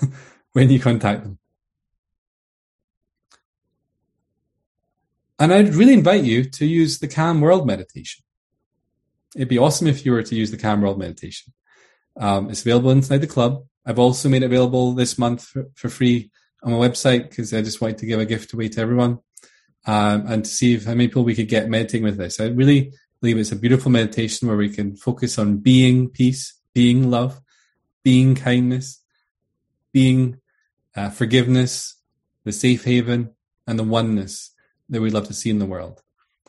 [0.52, 1.38] when you contact them.
[5.38, 8.24] And I'd really invite you to use the calm world meditation
[9.36, 11.52] it'd be awesome if you were to use the Calm World meditation.
[12.18, 13.64] Um, it's available inside the club.
[13.86, 16.30] I've also made it available this month for, for free
[16.62, 19.20] on my website because I just wanted to give a gift away to everyone
[19.86, 22.40] um, and to see if, how many people we could get meditating with this.
[22.40, 27.10] I really believe it's a beautiful meditation where we can focus on being peace, being
[27.10, 27.40] love,
[28.02, 29.00] being kindness,
[29.92, 30.40] being
[30.96, 31.94] uh, forgiveness,
[32.44, 33.30] the safe haven,
[33.66, 34.50] and the oneness
[34.88, 36.02] that we'd love to see in the world.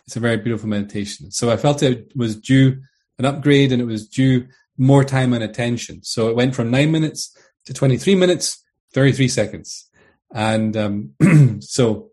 [0.06, 1.32] It's a very beautiful meditation.
[1.32, 2.82] So I felt it was due
[3.20, 4.48] an upgrade and it was due
[4.78, 6.04] more time and attention.
[6.04, 8.64] So it went from nine minutes to 23 minutes,
[8.94, 9.90] 33 seconds.
[10.34, 11.14] And um,
[11.62, 12.12] so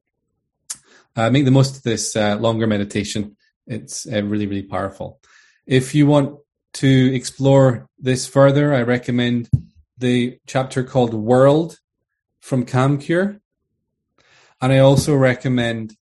[1.16, 3.36] uh, make the most of this uh, longer meditation.
[3.66, 5.20] It's uh, really, really powerful.
[5.66, 6.38] If you want
[6.74, 9.48] to explore this further, I recommend
[9.98, 11.78] the chapter called World
[12.40, 13.40] from Calm Cure.
[14.60, 15.96] And I also recommend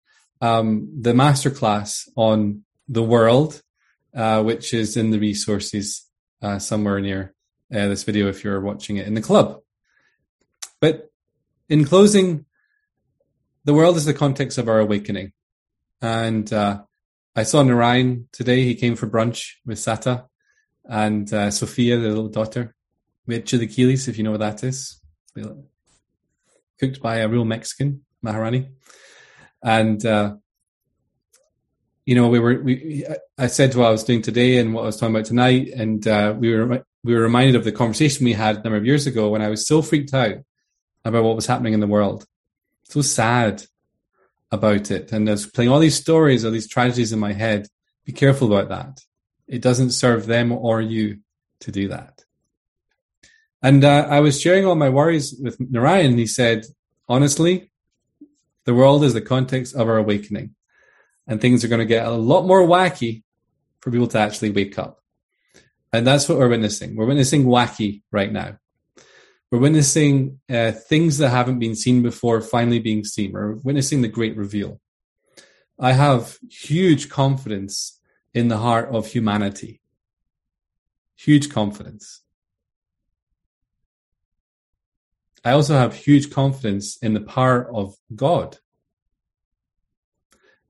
[0.41, 3.63] um, the masterclass on the world,
[4.15, 6.08] uh, which is in the resources
[6.43, 7.35] uh, somewhere near
[7.73, 9.61] uh, this video if you're watching it in the club.
[10.81, 11.11] But
[11.69, 12.47] in closing,
[13.65, 15.33] the world is the context of our awakening.
[16.01, 16.83] And uh,
[17.35, 18.65] I saw Narayan today.
[18.65, 20.27] He came for brunch with Sata
[20.85, 22.75] and uh, Sophia, the little daughter.
[23.27, 25.01] We had chilaquiles, if you know what that is.
[26.81, 28.71] Cooked by a real Mexican, Maharani.
[29.63, 30.37] And, uh,
[32.09, 33.05] you know, we were, we,
[33.37, 35.69] I said to what I was doing today and what I was talking about tonight.
[35.77, 38.87] And uh, we were, we were reminded of the conversation we had a number of
[38.87, 40.37] years ago when I was so freaked out
[41.05, 42.25] about what was happening in the world.
[42.85, 43.65] So sad
[44.51, 45.13] about it.
[45.13, 47.69] And I was playing all these stories or these tragedies in my head.
[48.07, 49.03] Be careful about that.
[49.47, 51.19] It doesn't serve them or you
[51.61, 52.25] to do that.
[53.61, 56.65] And uh, I was sharing all my worries with Narayan, and he said,
[57.07, 57.71] honestly,
[58.65, 60.55] the world is the context of our awakening.
[61.29, 63.23] And things are going to get a lot more wacky
[63.81, 65.01] for people to actually wake up.
[65.93, 66.97] And that's what we're witnessing.
[66.97, 68.59] We're witnessing wacky right now.
[69.51, 73.33] We're witnessing uh, things that haven't been seen before finally being seen.
[73.33, 74.81] We're witnessing the great reveal.
[75.79, 78.01] I have huge confidence
[78.35, 79.81] in the heart of humanity.
[81.17, 82.23] Huge confidence.
[85.45, 88.59] I also have huge confidence in the power of God.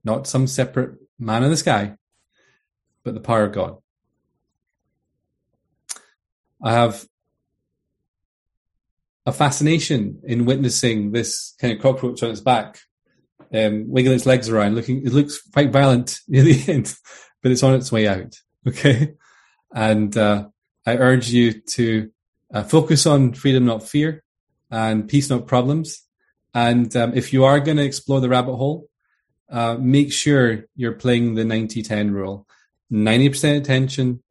[0.05, 1.95] Not some separate man in the sky,
[3.05, 3.79] but the power of God.
[6.63, 7.07] I have
[9.29, 12.79] a fascination in witnessing this kind of cockroach on its back,
[13.55, 16.95] um, wiggling its legs around, looking, it looks quite violent near the end,
[17.43, 18.35] but it's on its way out.
[18.67, 19.15] Okay.
[19.73, 20.49] And, uh,
[20.87, 22.11] I urge you to
[22.53, 24.25] uh, focus on freedom, not fear
[24.71, 26.03] and peace, not problems.
[26.55, 28.88] And, um, if you are going to explore the rabbit hole,
[29.51, 32.47] uh, make sure you're playing the 90-10 rule.
[32.93, 34.23] 90% attention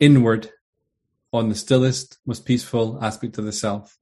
[0.00, 0.50] inward
[1.32, 3.98] on the stillest, most peaceful aspect of the self.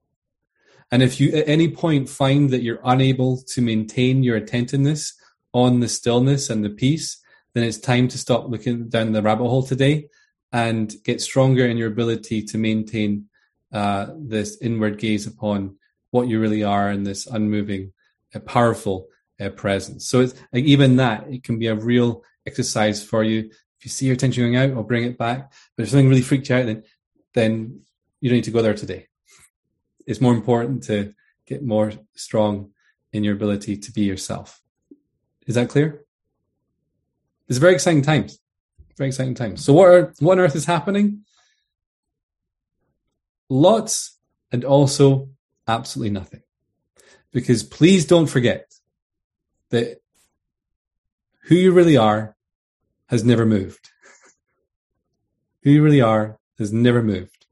[0.91, 5.15] And if you at any point find that you're unable to maintain your attentiveness
[5.55, 7.19] on the stillness and the peace,
[7.55, 10.09] then it's time to stop looking down the rabbit hole today
[10.53, 13.27] and get stronger in your ability to maintain
[13.73, 15.77] uh, this inward gaze upon
[16.11, 17.93] what you really are and this unmoving,
[18.35, 19.09] uh, powerful
[19.41, 20.07] uh, presence.
[20.07, 23.51] So it's like even that, it can be a real exercise for you.
[23.79, 25.53] If you see your attention going out, I'll bring it back.
[25.77, 26.85] But if something really freaked you out, then
[27.35, 27.81] then
[28.21, 29.09] you don't need to go there today.
[30.07, 31.15] It's more important to
[31.47, 32.71] get more strong
[33.13, 34.61] in your ability to be yourself.
[35.47, 36.05] Is that clear?
[37.49, 38.39] It's very exciting times.
[38.97, 39.65] Very exciting times.
[39.65, 41.25] So what are, what on earth is happening?
[43.49, 44.19] Lots
[44.51, 45.31] and also
[45.67, 46.43] absolutely nothing.
[47.33, 48.73] Because please don't forget
[49.73, 50.01] that
[51.45, 52.37] who you really are
[53.09, 53.91] has never moved.
[55.63, 57.47] who you really are has never moved.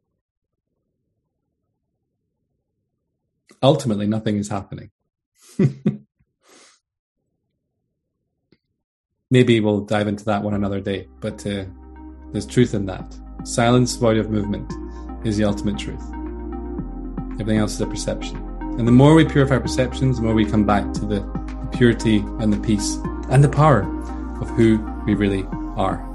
[3.63, 4.91] Ultimately, nothing is happening.
[9.31, 11.67] Maybe we'll dive into that one another day, but uh,
[12.33, 13.15] there's truth in that.
[13.45, 14.73] Silence, void of movement,
[15.27, 16.03] is the ultimate truth.
[17.35, 18.37] Everything else is a perception.
[18.79, 21.21] And the more we purify perceptions, the more we come back to the
[21.73, 22.97] purity and the peace
[23.31, 23.83] and the power
[24.41, 25.47] of who we really
[25.77, 26.10] are.